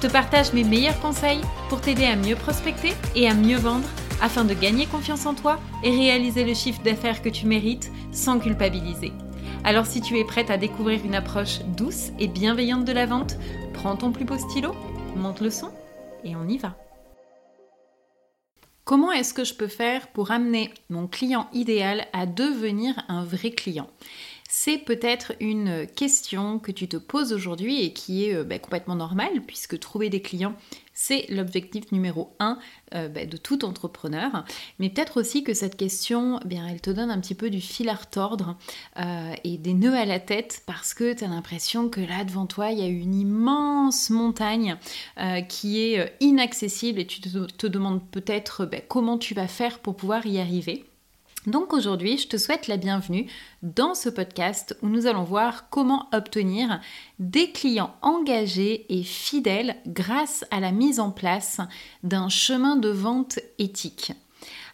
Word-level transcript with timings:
Je 0.00 0.06
te 0.06 0.12
partage 0.12 0.52
mes 0.52 0.62
meilleurs 0.62 1.00
conseils 1.00 1.40
pour 1.68 1.80
t'aider 1.80 2.04
à 2.04 2.14
mieux 2.14 2.36
prospecter 2.36 2.92
et 3.16 3.28
à 3.28 3.34
mieux 3.34 3.56
vendre 3.56 3.88
afin 4.22 4.44
de 4.44 4.54
gagner 4.54 4.86
confiance 4.86 5.26
en 5.26 5.34
toi 5.34 5.58
et 5.82 5.90
réaliser 5.90 6.44
le 6.44 6.54
chiffre 6.54 6.80
d'affaires 6.84 7.20
que 7.20 7.28
tu 7.28 7.46
mérites 7.46 7.90
sans 8.12 8.38
culpabiliser. 8.38 9.10
Alors 9.64 9.86
si 9.86 10.00
tu 10.00 10.16
es 10.16 10.22
prête 10.22 10.50
à 10.50 10.56
découvrir 10.56 11.04
une 11.04 11.16
approche 11.16 11.64
douce 11.76 12.10
et 12.20 12.28
bienveillante 12.28 12.84
de 12.84 12.92
la 12.92 13.06
vente, 13.06 13.38
prends 13.74 13.96
ton 13.96 14.12
plus 14.12 14.24
beau 14.24 14.38
stylo, 14.38 14.72
monte 15.16 15.40
le 15.40 15.50
son 15.50 15.72
et 16.22 16.36
on 16.36 16.46
y 16.46 16.58
va. 16.58 16.76
Comment 18.84 19.10
est-ce 19.10 19.34
que 19.34 19.42
je 19.42 19.54
peux 19.54 19.66
faire 19.66 20.06
pour 20.12 20.30
amener 20.30 20.72
mon 20.90 21.08
client 21.08 21.48
idéal 21.52 22.06
à 22.12 22.24
devenir 22.24 22.94
un 23.08 23.24
vrai 23.24 23.50
client? 23.50 23.88
C'est 24.50 24.78
peut-être 24.78 25.34
une 25.40 25.86
question 25.86 26.58
que 26.58 26.72
tu 26.72 26.88
te 26.88 26.96
poses 26.96 27.34
aujourd'hui 27.34 27.84
et 27.84 27.92
qui 27.92 28.24
est 28.24 28.34
euh, 28.34 28.44
bah, 28.44 28.58
complètement 28.58 28.96
normale 28.96 29.42
puisque 29.46 29.78
trouver 29.78 30.08
des 30.08 30.22
clients, 30.22 30.54
c'est 30.94 31.26
l'objectif 31.28 31.92
numéro 31.92 32.34
un 32.40 32.58
euh, 32.94 33.08
bah, 33.08 33.26
de 33.26 33.36
tout 33.36 33.66
entrepreneur. 33.66 34.44
Mais 34.78 34.88
peut-être 34.88 35.20
aussi 35.20 35.44
que 35.44 35.52
cette 35.52 35.76
question, 35.76 36.40
eh 36.42 36.48
bien, 36.48 36.66
elle 36.66 36.80
te 36.80 36.88
donne 36.88 37.10
un 37.10 37.20
petit 37.20 37.34
peu 37.34 37.50
du 37.50 37.60
fil 37.60 37.90
à 37.90 37.94
retordre 37.94 38.56
euh, 38.98 39.34
et 39.44 39.58
des 39.58 39.74
nœuds 39.74 39.94
à 39.94 40.06
la 40.06 40.18
tête 40.18 40.62
parce 40.64 40.94
que 40.94 41.12
tu 41.12 41.24
as 41.24 41.28
l'impression 41.28 41.90
que 41.90 42.00
là 42.00 42.24
devant 42.24 42.46
toi, 42.46 42.70
il 42.70 42.78
y 42.78 42.82
a 42.82 42.88
une 42.88 43.14
immense 43.14 44.08
montagne 44.08 44.76
qui 45.48 45.80
est 45.80 46.14
inaccessible 46.20 47.00
et 47.00 47.06
tu 47.06 47.20
te, 47.20 47.66
demandes 47.66 48.02
peut-être 48.10 48.64
bah, 48.64 48.80
comment 48.80 49.18
tu 49.18 49.34
vas 49.34 49.46
faire 49.46 49.80
pour 49.80 49.94
pouvoir 49.94 50.26
y 50.26 50.40
arriver. 50.40 50.86
Donc 51.46 51.72
aujourd'hui, 51.72 52.18
je 52.18 52.26
te 52.26 52.36
souhaite 52.36 52.66
la 52.66 52.76
bienvenue 52.76 53.30
dans 53.62 53.94
ce 53.94 54.08
podcast 54.08 54.76
où 54.82 54.88
nous 54.88 55.06
allons 55.06 55.22
voir 55.22 55.70
comment 55.70 56.08
obtenir 56.12 56.80
des 57.18 57.52
clients 57.52 57.94
engagés 58.02 58.86
et 58.88 59.02
fidèles 59.02 59.76
grâce 59.86 60.44
à 60.50 60.60
la 60.60 60.72
mise 60.72 61.00
en 61.00 61.10
place 61.10 61.60
d'un 62.02 62.28
chemin 62.28 62.76
de 62.76 62.88
vente 62.88 63.38
éthique. 63.58 64.12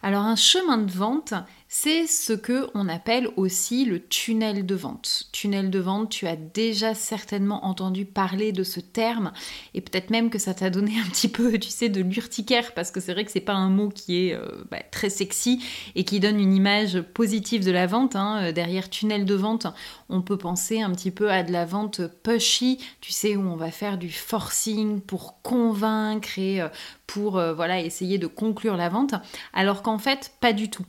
Alors 0.01 0.23
un 0.23 0.35
chemin 0.35 0.77
de 0.77 0.91
vente, 0.91 1.33
c'est 1.67 2.05
ce 2.05 2.31
que 2.31 2.69
on 2.75 2.87
appelle 2.87 3.27
aussi 3.37 3.85
le 3.85 3.99
tunnel 3.99 4.67
de 4.67 4.75
vente. 4.75 5.23
Tunnel 5.31 5.71
de 5.71 5.79
vente, 5.79 6.11
tu 6.11 6.27
as 6.27 6.35
déjà 6.35 6.93
certainement 6.93 7.65
entendu 7.65 8.05
parler 8.05 8.51
de 8.51 8.63
ce 8.63 8.79
terme 8.79 9.33
et 9.73 9.81
peut-être 9.81 10.11
même 10.11 10.29
que 10.29 10.37
ça 10.37 10.53
t'a 10.53 10.69
donné 10.69 10.93
un 10.99 11.09
petit 11.09 11.27
peu, 11.27 11.57
tu 11.57 11.69
sais, 11.69 11.89
de 11.89 12.01
l'urticaire 12.01 12.73
parce 12.75 12.91
que 12.91 12.99
c'est 12.99 13.13
vrai 13.13 13.25
que 13.25 13.31
c'est 13.31 13.39
pas 13.39 13.53
un 13.53 13.69
mot 13.69 13.89
qui 13.89 14.27
est 14.27 14.33
euh, 14.33 14.47
bah, 14.69 14.77
très 14.91 15.09
sexy 15.09 15.63
et 15.95 16.03
qui 16.03 16.19
donne 16.19 16.39
une 16.39 16.53
image 16.53 17.01
positive 17.01 17.65
de 17.65 17.71
la 17.71 17.87
vente. 17.87 18.15
Hein. 18.15 18.43
Euh, 18.43 18.51
derrière 18.51 18.89
tunnel 18.89 19.25
de 19.25 19.35
vente, 19.35 19.65
on 20.07 20.21
peut 20.21 20.37
penser 20.37 20.81
un 20.81 20.91
petit 20.91 21.11
peu 21.11 21.31
à 21.31 21.41
de 21.41 21.51
la 21.51 21.65
vente 21.65 22.01
pushy, 22.21 22.77
tu 23.01 23.11
sais, 23.11 23.35
où 23.35 23.41
on 23.41 23.55
va 23.55 23.71
faire 23.71 23.97
du 23.97 24.11
forcing 24.11 25.01
pour 25.01 25.41
convaincre 25.41 26.37
et 26.37 26.61
euh, 26.61 26.69
pour 27.07 27.33
voilà 27.55 27.81
essayer 27.81 28.17
de 28.17 28.25
conclure 28.25 28.75
la 28.75 28.89
vente, 28.89 29.13
alors 29.53 29.83
qu'en 29.83 29.99
fait 29.99 30.31
pas 30.41 30.53
du 30.53 30.71
tout. 30.71 30.83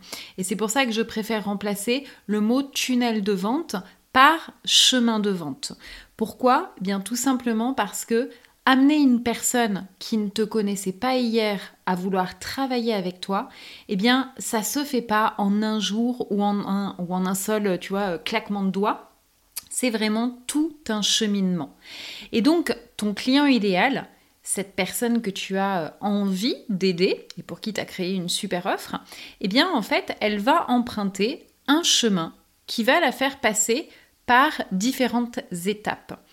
Ça 0.70 0.86
que 0.86 0.92
je 0.92 1.02
préfère 1.02 1.44
remplacer 1.44 2.04
le 2.26 2.40
mot 2.40 2.62
tunnel 2.62 3.22
de 3.22 3.32
vente 3.32 3.76
par 4.12 4.52
chemin 4.64 5.20
de 5.20 5.30
vente. 5.30 5.72
Pourquoi? 6.16 6.74
Eh 6.78 6.80
Bien 6.82 7.00
tout 7.00 7.16
simplement 7.16 7.74
parce 7.74 8.04
que 8.04 8.30
amener 8.64 8.96
une 8.96 9.22
personne 9.22 9.86
qui 9.98 10.16
ne 10.18 10.28
te 10.28 10.42
connaissait 10.42 10.92
pas 10.92 11.16
hier 11.16 11.60
à 11.86 11.94
vouloir 11.94 12.38
travailler 12.38 12.94
avec 12.94 13.20
toi, 13.20 13.48
eh 13.88 13.96
bien 13.96 14.32
ça 14.38 14.62
se 14.62 14.84
fait 14.84 15.02
pas 15.02 15.34
en 15.38 15.62
un 15.62 15.78
jour 15.78 16.26
ou 16.30 16.42
en 16.42 16.66
un, 16.66 16.96
ou 16.98 17.14
en 17.14 17.26
un 17.26 17.34
seul, 17.34 17.78
tu 17.78 17.90
vois, 17.90 18.18
claquement 18.18 18.64
de 18.64 18.70
doigts. 18.70 19.12
C'est 19.70 19.90
vraiment 19.90 20.38
tout 20.46 20.74
un 20.88 21.02
cheminement. 21.02 21.76
Et 22.32 22.42
donc 22.42 22.76
ton 22.96 23.14
client 23.14 23.46
idéal, 23.46 24.08
cette 24.46 24.76
personne 24.76 25.22
que 25.22 25.30
tu 25.30 25.58
as 25.58 25.82
euh, 25.82 25.90
envie 26.00 26.54
d'aider 26.68 27.26
et 27.36 27.42
pour 27.42 27.60
qui 27.60 27.72
tu 27.72 27.80
as 27.80 27.84
créé 27.84 28.14
une 28.14 28.28
super 28.28 28.66
offre, 28.66 28.96
eh 29.40 29.48
bien 29.48 29.68
en 29.74 29.82
fait, 29.82 30.16
elle 30.20 30.38
va 30.38 30.70
emprunter 30.70 31.48
un 31.66 31.82
chemin 31.82 32.32
qui 32.68 32.84
va 32.84 33.00
la 33.00 33.10
faire 33.10 33.40
passer 33.40 33.88
par 34.24 34.52
différentes 34.70 35.40
étapes. 35.66 36.24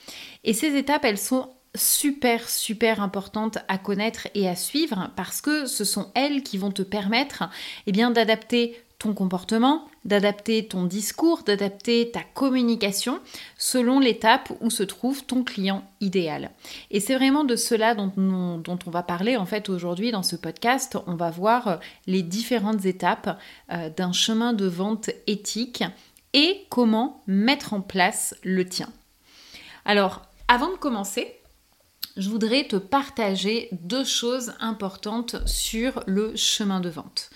Et 0.43 0.53
ces 0.53 0.75
étapes, 0.75 1.05
elles 1.05 1.17
sont 1.17 1.49
super 1.75 2.47
super 2.49 3.01
importantes 3.01 3.57
à 3.67 3.79
connaître 3.79 4.27
et 4.35 4.47
à 4.47 4.55
suivre 4.55 5.09
parce 5.15 5.41
que 5.41 5.65
ce 5.65 5.83
sont 5.83 6.11
elles 6.13 6.43
qui 6.43 6.59
vont 6.59 6.71
te 6.71 6.83
permettre 6.83 7.45
eh 7.87 7.91
bien 7.91 8.11
d'adapter 8.11 8.79
comportement, 9.11 9.89
d'adapter 10.05 10.65
ton 10.65 10.85
discours, 10.85 11.43
d'adapter 11.43 12.09
ta 12.11 12.21
communication 12.21 13.19
selon 13.57 13.99
l'étape 13.99 14.53
où 14.61 14.69
se 14.69 14.83
trouve 14.83 15.25
ton 15.25 15.43
client 15.43 15.83
idéal. 15.99 16.51
Et 16.89 17.01
c'est 17.01 17.15
vraiment 17.15 17.43
de 17.43 17.57
cela 17.57 17.95
dont, 17.95 18.13
dont, 18.15 18.79
on 18.85 18.89
va 18.89 19.03
parler 19.03 19.35
en 19.35 19.45
fait 19.45 19.67
aujourd'hui 19.67 20.11
dans 20.11 20.23
ce 20.23 20.37
podcast. 20.37 20.97
On 21.05 21.15
va 21.15 21.29
voir 21.29 21.67
euh, 21.67 21.75
les 22.07 22.21
différentes 22.21 22.85
étapes 22.85 23.37
euh, 23.73 23.89
d'un 23.89 24.13
chemin 24.13 24.53
de 24.53 24.65
vente 24.65 25.09
éthique 25.27 25.83
et 26.33 26.65
comment 26.69 27.21
mettre 27.27 27.73
en 27.73 27.81
place 27.81 28.35
le 28.43 28.65
tien. 28.65 28.87
Alors, 29.83 30.21
avant 30.47 30.71
de 30.71 30.77
commencer, 30.77 31.35
je 32.15 32.29
voudrais 32.29 32.65
te 32.65 32.75
partager 32.75 33.69
deux 33.71 34.03
choses 34.03 34.53
importantes 34.59 35.35
sur 35.47 36.03
le 36.05 36.35
chemin 36.35 36.79
de 36.79 36.89
vente. 36.89 37.29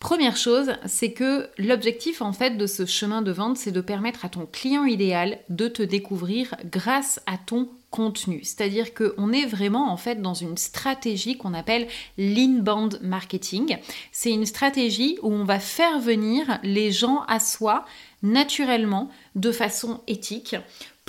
Première 0.00 0.38
chose, 0.38 0.72
c'est 0.86 1.12
que 1.12 1.50
l'objectif 1.58 2.22
en 2.22 2.32
fait 2.32 2.56
de 2.56 2.66
ce 2.66 2.86
chemin 2.86 3.20
de 3.20 3.30
vente, 3.30 3.58
c'est 3.58 3.70
de 3.70 3.82
permettre 3.82 4.24
à 4.24 4.30
ton 4.30 4.46
client 4.46 4.84
idéal 4.86 5.38
de 5.50 5.68
te 5.68 5.82
découvrir 5.82 6.56
grâce 6.64 7.20
à 7.26 7.36
ton 7.36 7.68
contenu. 7.90 8.40
C'est-à-dire 8.42 8.94
qu'on 8.94 9.30
est 9.30 9.44
vraiment 9.44 9.92
en 9.92 9.98
fait 9.98 10.22
dans 10.22 10.32
une 10.32 10.56
stratégie 10.56 11.36
qu'on 11.36 11.52
appelle 11.52 11.86
l'inbound 12.16 12.98
marketing. 13.02 13.76
C'est 14.10 14.32
une 14.32 14.46
stratégie 14.46 15.18
où 15.22 15.32
on 15.34 15.44
va 15.44 15.60
faire 15.60 16.00
venir 16.00 16.58
les 16.62 16.92
gens 16.92 17.22
à 17.28 17.38
soi 17.38 17.84
naturellement, 18.22 19.10
de 19.34 19.52
façon 19.52 20.00
éthique, 20.06 20.56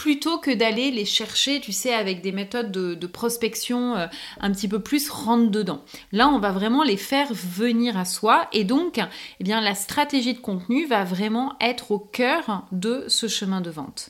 plutôt 0.01 0.39
que 0.39 0.49
d'aller 0.49 0.89
les 0.89 1.05
chercher, 1.05 1.59
tu 1.59 1.71
sais, 1.71 1.93
avec 1.93 2.21
des 2.21 2.31
méthodes 2.31 2.71
de, 2.71 3.05
prospection 3.05 3.95
euh, 3.95 4.07
un 4.39 4.51
petit 4.51 4.67
peu 4.67 4.79
plus 4.79 5.11
rentre 5.11 5.51
dedans. 5.51 5.83
Là, 6.11 6.27
on 6.27 6.39
va 6.39 6.51
vraiment 6.51 6.81
les 6.81 6.97
faire 6.97 7.27
venir 7.31 7.95
à 7.95 8.05
soi 8.05 8.47
et 8.51 8.63
donc, 8.63 8.97
eh 8.97 9.43
bien, 9.43 9.61
la 9.61 9.75
stratégie 9.75 10.33
de 10.33 10.39
contenu 10.39 10.87
va 10.87 11.03
vraiment 11.03 11.53
être 11.61 11.91
au 11.91 11.99
cœur 11.99 12.65
de 12.71 13.05
ce 13.09 13.27
chemin 13.27 13.61
de 13.61 13.69
vente. 13.69 14.09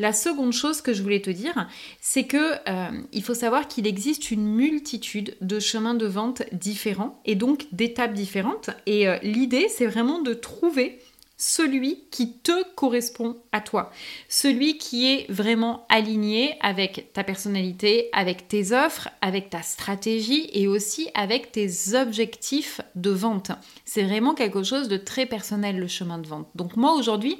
La 0.00 0.12
seconde 0.12 0.52
chose 0.52 0.80
que 0.80 0.92
je 0.92 1.04
voulais 1.04 1.22
te 1.22 1.30
dire, 1.30 1.68
c'est 2.00 2.24
que 2.24 2.54
euh, 2.68 3.00
il 3.12 3.22
faut 3.22 3.34
savoir 3.34 3.68
qu'il 3.68 3.86
existe 3.86 4.32
une 4.32 4.44
multitude 4.44 5.36
de 5.40 5.60
chemins 5.60 5.94
de 5.94 6.06
vente 6.06 6.42
différents 6.50 7.22
et 7.24 7.36
donc 7.36 7.66
d'étapes 7.70 8.12
différentes. 8.12 8.70
Et 8.86 9.06
euh, 9.06 9.18
l'idée, 9.22 9.68
c'est 9.68 9.86
vraiment 9.86 10.20
de 10.20 10.34
trouver 10.34 10.98
celui 11.38 12.04
qui 12.10 12.32
te 12.38 12.64
correspond 12.74 13.36
à 13.52 13.60
toi, 13.60 13.92
celui 14.28 14.76
qui 14.76 15.06
est 15.06 15.30
vraiment 15.30 15.86
aligné 15.88 16.56
avec 16.60 17.12
ta 17.12 17.22
personnalité, 17.22 18.08
avec 18.12 18.48
tes 18.48 18.72
offres, 18.72 19.08
avec 19.22 19.48
ta 19.48 19.62
stratégie 19.62 20.50
et 20.52 20.66
aussi 20.66 21.08
avec 21.14 21.52
tes 21.52 21.94
objectifs 21.94 22.80
de 22.96 23.10
vente. 23.10 23.52
C'est 23.84 24.02
vraiment 24.02 24.34
quelque 24.34 24.64
chose 24.64 24.88
de 24.88 24.96
très 24.96 25.26
personnel 25.26 25.78
le 25.78 25.86
chemin 25.86 26.18
de 26.18 26.26
vente. 26.26 26.48
Donc 26.56 26.76
moi 26.76 26.94
aujourd'hui, 26.94 27.38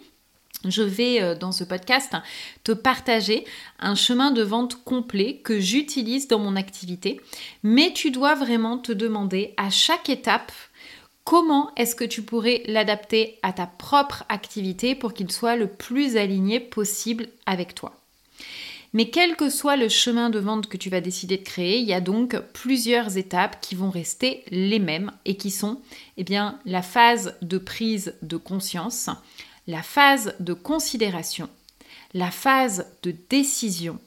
je 0.64 0.82
vais 0.82 1.20
euh, 1.20 1.34
dans 1.34 1.52
ce 1.52 1.64
podcast 1.64 2.14
te 2.64 2.72
partager 2.72 3.44
un 3.78 3.94
chemin 3.94 4.30
de 4.30 4.42
vente 4.42 4.82
complet 4.84 5.40
que 5.42 5.58
j'utilise 5.58 6.28
dans 6.28 6.38
mon 6.38 6.56
activité, 6.56 7.20
mais 7.62 7.92
tu 7.92 8.10
dois 8.10 8.34
vraiment 8.34 8.78
te 8.78 8.92
demander 8.92 9.54
à 9.56 9.70
chaque 9.70 10.08
étape 10.08 10.52
comment 11.28 11.70
est-ce 11.76 11.94
que 11.94 12.04
tu 12.04 12.22
pourrais 12.22 12.62
l'adapter 12.64 13.38
à 13.42 13.52
ta 13.52 13.66
propre 13.66 14.24
activité 14.30 14.94
pour 14.94 15.12
qu'il 15.12 15.30
soit 15.30 15.56
le 15.56 15.66
plus 15.66 16.16
aligné 16.16 16.58
possible 16.58 17.28
avec 17.44 17.74
toi? 17.74 18.00
Mais 18.94 19.10
quel 19.10 19.36
que 19.36 19.50
soit 19.50 19.76
le 19.76 19.90
chemin 19.90 20.30
de 20.30 20.38
vente 20.38 20.70
que 20.70 20.78
tu 20.78 20.88
vas 20.88 21.02
décider 21.02 21.36
de 21.36 21.42
créer, 21.42 21.80
il 21.80 21.86
y 21.86 21.92
a 21.92 22.00
donc 22.00 22.34
plusieurs 22.54 23.18
étapes 23.18 23.60
qui 23.60 23.74
vont 23.74 23.90
rester 23.90 24.42
les 24.50 24.78
mêmes 24.78 25.12
et 25.26 25.36
qui 25.36 25.50
sont 25.50 25.82
eh 26.16 26.24
bien, 26.24 26.58
la 26.64 26.80
phase 26.80 27.36
de 27.42 27.58
prise 27.58 28.14
de 28.22 28.38
conscience, 28.38 29.10
la 29.66 29.82
phase 29.82 30.34
de 30.40 30.54
considération, 30.54 31.50
la 32.14 32.30
phase 32.30 32.86
de 33.02 33.14
décision 33.28 33.98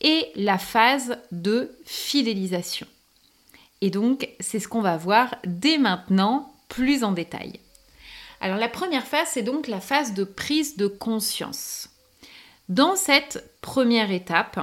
et 0.00 0.28
la 0.36 0.58
phase 0.58 1.18
de 1.32 1.76
fidélisation. 1.84 2.86
Et 3.80 3.90
donc, 3.90 4.28
c'est 4.40 4.60
ce 4.60 4.68
qu'on 4.68 4.80
va 4.80 4.96
voir 4.96 5.34
dès 5.44 5.78
maintenant 5.78 6.52
plus 6.68 7.04
en 7.04 7.12
détail. 7.12 7.60
Alors 8.40 8.58
la 8.58 8.68
première 8.68 9.06
phase, 9.06 9.28
c'est 9.32 9.42
donc 9.42 9.66
la 9.66 9.80
phase 9.80 10.14
de 10.14 10.24
prise 10.24 10.76
de 10.76 10.86
conscience. 10.86 11.88
Dans 12.68 12.96
cette 12.96 13.50
première 13.60 14.12
étape, 14.12 14.60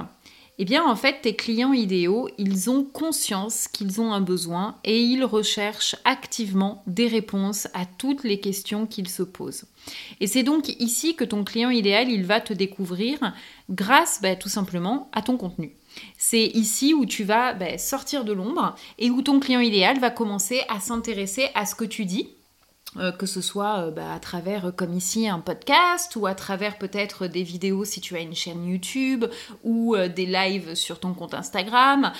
eh 0.58 0.64
bien 0.64 0.84
en 0.84 0.96
fait 0.96 1.20
tes 1.20 1.36
clients 1.36 1.74
idéaux, 1.74 2.30
ils 2.38 2.70
ont 2.70 2.84
conscience 2.84 3.68
qu'ils 3.68 4.00
ont 4.00 4.12
un 4.12 4.22
besoin 4.22 4.76
et 4.84 4.98
ils 4.98 5.24
recherchent 5.24 5.96
activement 6.04 6.82
des 6.86 7.08
réponses 7.08 7.68
à 7.74 7.84
toutes 7.84 8.24
les 8.24 8.40
questions 8.40 8.86
qu'ils 8.86 9.10
se 9.10 9.22
posent. 9.22 9.64
Et 10.20 10.26
c'est 10.26 10.42
donc 10.42 10.68
ici 10.80 11.14
que 11.14 11.24
ton 11.24 11.44
client 11.44 11.70
idéal, 11.70 12.10
il 12.10 12.24
va 12.24 12.40
te 12.40 12.54
découvrir 12.54 13.34
grâce 13.68 14.20
bah, 14.22 14.36
tout 14.36 14.48
simplement 14.48 15.10
à 15.12 15.20
ton 15.20 15.36
contenu. 15.36 15.72
C'est 16.18 16.46
ici 16.46 16.94
où 16.94 17.06
tu 17.06 17.24
vas 17.24 17.54
bah, 17.54 17.78
sortir 17.78 18.24
de 18.24 18.32
l'ombre 18.32 18.74
et 18.98 19.10
où 19.10 19.22
ton 19.22 19.40
client 19.40 19.60
idéal 19.60 19.98
va 19.98 20.10
commencer 20.10 20.62
à 20.68 20.80
s'intéresser 20.80 21.48
à 21.54 21.66
ce 21.66 21.74
que 21.74 21.84
tu 21.84 22.04
dis 22.04 22.35
euh, 22.98 23.12
que 23.12 23.26
ce 23.26 23.40
soit 23.40 23.78
euh, 23.78 23.90
bah, 23.90 24.12
à 24.12 24.18
travers, 24.18 24.66
euh, 24.66 24.70
comme 24.72 24.94
ici, 24.94 25.28
un 25.28 25.40
podcast 25.40 26.16
ou 26.16 26.26
à 26.26 26.34
travers 26.34 26.78
peut-être 26.78 27.26
des 27.26 27.42
vidéos 27.42 27.84
si 27.84 28.00
tu 28.00 28.16
as 28.16 28.20
une 28.20 28.34
chaîne 28.34 28.66
YouTube 28.66 29.24
ou 29.64 29.96
des 29.96 30.26
lives 30.26 30.74
sur 30.74 31.00
ton 31.00 31.14
compte 31.14 31.34
Instagram. 31.34 32.12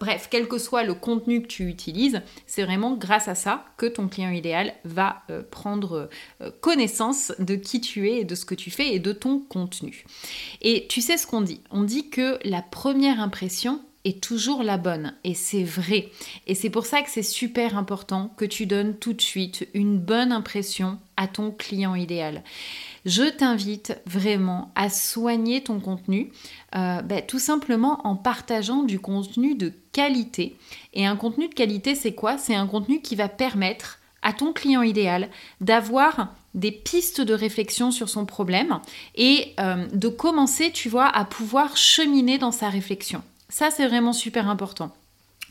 bref, 0.00 0.28
quel 0.30 0.48
que 0.48 0.58
soit 0.58 0.82
le 0.82 0.94
contenu 0.94 1.42
que 1.42 1.46
tu 1.46 1.68
utilises, 1.68 2.20
c'est 2.46 2.62
vraiment 2.64 2.96
grâce 2.96 3.28
à 3.28 3.34
ça 3.34 3.64
que 3.76 3.86
ton 3.86 4.08
client 4.08 4.30
idéal 4.30 4.74
va 4.84 5.22
prendre 5.50 6.08
connaissance 6.60 7.32
de 7.38 7.54
qui 7.54 7.80
tu 7.80 8.08
es 8.08 8.20
et 8.20 8.24
de 8.24 8.34
ce 8.34 8.44
que 8.44 8.54
tu 8.54 8.70
fais 8.70 8.94
et 8.94 8.98
de 8.98 9.12
ton 9.12 9.40
contenu. 9.40 10.04
Et 10.60 10.86
tu 10.88 11.00
sais 11.00 11.16
ce 11.16 11.26
qu'on 11.26 11.40
dit? 11.40 11.60
On 11.70 11.82
dit 11.82 12.10
que 12.10 12.38
la 12.44 12.62
première 12.62 13.20
impression 13.20 13.80
est 14.04 14.22
toujours 14.22 14.62
la 14.62 14.78
bonne. 14.78 15.14
Et 15.24 15.34
c'est 15.34 15.64
vrai. 15.64 16.10
Et 16.46 16.54
c'est 16.54 16.70
pour 16.70 16.86
ça 16.86 17.02
que 17.02 17.10
c'est 17.10 17.22
super 17.22 17.76
important 17.76 18.32
que 18.36 18.44
tu 18.44 18.66
donnes 18.66 18.96
tout 18.96 19.12
de 19.12 19.20
suite 19.20 19.68
une 19.74 19.98
bonne 19.98 20.32
impression 20.32 20.98
à 21.16 21.28
ton 21.28 21.50
client 21.50 21.94
idéal. 21.94 22.42
Je 23.04 23.24
t'invite 23.24 24.00
vraiment 24.06 24.72
à 24.74 24.90
soigner 24.90 25.62
ton 25.62 25.80
contenu, 25.80 26.32
euh, 26.74 27.02
ben, 27.02 27.22
tout 27.26 27.38
simplement 27.38 28.00
en 28.06 28.16
partageant 28.16 28.82
du 28.82 28.98
contenu 28.98 29.54
de 29.54 29.72
qualité. 29.92 30.56
Et 30.94 31.06
un 31.06 31.16
contenu 31.16 31.48
de 31.48 31.54
qualité, 31.54 31.94
c'est 31.94 32.14
quoi? 32.14 32.38
C'est 32.38 32.54
un 32.54 32.66
contenu 32.66 33.00
qui 33.02 33.16
va 33.16 33.28
permettre 33.28 33.98
à 34.22 34.32
ton 34.32 34.52
client 34.52 34.82
idéal 34.82 35.28
d'avoir 35.60 36.32
des 36.54 36.70
pistes 36.70 37.20
de 37.20 37.34
réflexion 37.34 37.90
sur 37.90 38.08
son 38.08 38.24
problème 38.24 38.80
et 39.14 39.54
euh, 39.58 39.86
de 39.92 40.08
commencer, 40.08 40.70
tu 40.70 40.88
vois, 40.88 41.06
à 41.06 41.24
pouvoir 41.24 41.76
cheminer 41.76 42.38
dans 42.38 42.52
sa 42.52 42.68
réflexion. 42.68 43.22
Ça, 43.52 43.70
c'est 43.70 43.86
vraiment 43.86 44.14
super 44.14 44.48
important. 44.48 44.92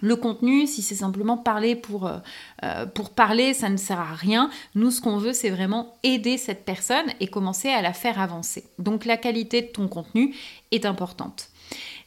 Le 0.01 0.15
contenu, 0.15 0.65
si 0.65 0.81
c'est 0.81 0.95
simplement 0.95 1.37
parler 1.37 1.75
pour, 1.75 2.07
euh, 2.07 2.17
euh, 2.63 2.87
pour 2.87 3.11
parler, 3.11 3.53
ça 3.53 3.69
ne 3.69 3.77
sert 3.77 3.99
à 3.99 4.15
rien. 4.15 4.49
Nous, 4.73 4.89
ce 4.89 5.01
qu'on 5.01 5.17
veut, 5.17 5.33
c'est 5.33 5.51
vraiment 5.51 5.93
aider 6.01 6.39
cette 6.39 6.65
personne 6.65 7.05
et 7.19 7.27
commencer 7.27 7.69
à 7.69 7.83
la 7.83 7.93
faire 7.93 8.19
avancer. 8.19 8.65
Donc 8.79 9.05
la 9.05 9.17
qualité 9.17 9.61
de 9.61 9.67
ton 9.67 9.87
contenu 9.87 10.35
est 10.71 10.87
importante. 10.87 11.49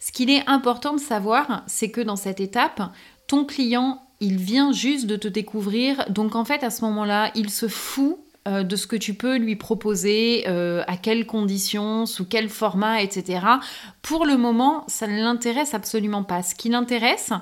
Ce 0.00 0.10
qu'il 0.10 0.30
est 0.30 0.42
important 0.48 0.94
de 0.94 1.00
savoir, 1.00 1.62
c'est 1.68 1.92
que 1.92 2.00
dans 2.00 2.16
cette 2.16 2.40
étape, 2.40 2.82
ton 3.28 3.44
client, 3.44 4.02
il 4.18 4.36
vient 4.36 4.72
juste 4.72 5.06
de 5.06 5.14
te 5.14 5.28
découvrir. 5.28 6.10
Donc 6.10 6.34
en 6.34 6.44
fait, 6.44 6.64
à 6.64 6.70
ce 6.70 6.84
moment-là, 6.84 7.30
il 7.36 7.50
se 7.50 7.68
fout 7.68 8.18
euh, 8.46 8.62
de 8.62 8.76
ce 8.76 8.86
que 8.86 8.96
tu 8.96 9.14
peux 9.14 9.36
lui 9.36 9.56
proposer, 9.56 10.44
euh, 10.48 10.82
à 10.86 10.96
quelles 10.96 11.26
conditions, 11.26 12.04
sous 12.04 12.26
quel 12.26 12.50
format, 12.50 13.02
etc. 13.02 13.40
Pour 14.02 14.26
le 14.26 14.36
moment, 14.36 14.84
ça 14.86 15.06
ne 15.06 15.16
l'intéresse 15.16 15.72
absolument 15.72 16.24
pas. 16.24 16.42
Ce 16.42 16.54
qui 16.54 16.68
l'intéresse, 16.68 17.32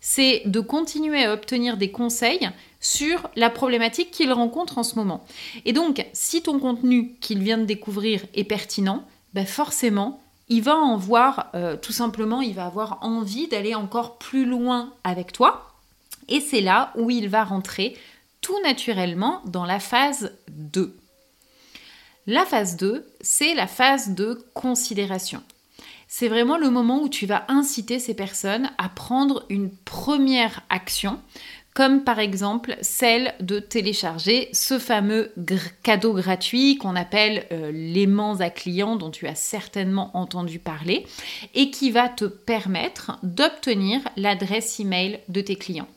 c'est 0.00 0.42
de 0.46 0.60
continuer 0.60 1.24
à 1.24 1.34
obtenir 1.34 1.76
des 1.76 1.90
conseils 1.90 2.48
sur 2.80 3.28
la 3.36 3.50
problématique 3.50 4.10
qu'il 4.10 4.32
rencontre 4.32 4.78
en 4.78 4.82
ce 4.82 4.94
moment. 4.94 5.24
Et 5.64 5.72
donc, 5.72 6.06
si 6.12 6.42
ton 6.42 6.58
contenu 6.58 7.14
qu'il 7.20 7.40
vient 7.40 7.58
de 7.58 7.64
découvrir 7.64 8.24
est 8.34 8.44
pertinent, 8.44 9.04
ben 9.34 9.44
forcément, 9.44 10.22
il 10.48 10.62
va 10.62 10.76
en 10.76 10.96
voir, 10.96 11.50
euh, 11.54 11.76
tout 11.76 11.92
simplement, 11.92 12.40
il 12.40 12.54
va 12.54 12.64
avoir 12.64 12.98
envie 13.02 13.48
d'aller 13.48 13.74
encore 13.74 14.16
plus 14.16 14.46
loin 14.46 14.94
avec 15.04 15.32
toi. 15.32 15.72
Et 16.28 16.40
c'est 16.40 16.60
là 16.60 16.92
où 16.96 17.10
il 17.10 17.28
va 17.28 17.44
rentrer 17.44 17.96
tout 18.40 18.60
naturellement 18.62 19.42
dans 19.46 19.64
la 19.64 19.80
phase 19.80 20.32
2. 20.48 20.96
La 22.26 22.44
phase 22.44 22.76
2, 22.76 23.06
c'est 23.20 23.54
la 23.54 23.66
phase 23.66 24.10
de 24.10 24.44
considération. 24.54 25.42
C'est 26.08 26.28
vraiment 26.28 26.56
le 26.56 26.70
moment 26.70 27.02
où 27.02 27.08
tu 27.08 27.26
vas 27.26 27.44
inciter 27.48 27.98
ces 27.98 28.14
personnes 28.14 28.70
à 28.78 28.88
prendre 28.88 29.44
une 29.50 29.70
première 29.70 30.62
action, 30.70 31.20
comme 31.74 32.02
par 32.02 32.18
exemple 32.18 32.76
celle 32.80 33.34
de 33.40 33.60
télécharger 33.60 34.48
ce 34.52 34.78
fameux 34.78 35.32
cadeau 35.82 36.12
gratuit 36.14 36.76
qu'on 36.76 36.96
appelle 36.96 37.46
euh, 37.52 37.70
l'aimant 37.72 38.40
à 38.40 38.50
clients 38.50 38.96
dont 38.96 39.10
tu 39.10 39.26
as 39.26 39.34
certainement 39.34 40.10
entendu 40.14 40.58
parler 40.58 41.06
et 41.54 41.70
qui 41.70 41.90
va 41.90 42.08
te 42.08 42.24
permettre 42.24 43.18
d'obtenir 43.22 44.00
l'adresse 44.16 44.80
email 44.80 45.20
de 45.28 45.40
tes 45.40 45.56
clients. 45.56 45.88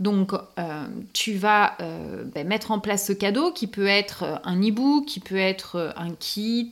Donc, 0.00 0.32
euh, 0.32 0.86
tu 1.12 1.34
vas 1.34 1.76
euh, 1.80 2.24
ben, 2.24 2.48
mettre 2.48 2.70
en 2.70 2.80
place 2.80 3.06
ce 3.06 3.12
cadeau 3.12 3.52
qui 3.52 3.66
peut 3.66 3.86
être 3.86 4.22
euh, 4.22 4.36
un 4.44 4.58
e-book, 4.58 5.04
qui 5.04 5.20
peut 5.20 5.36
être 5.36 5.92
un 5.94 6.14
kit, 6.14 6.70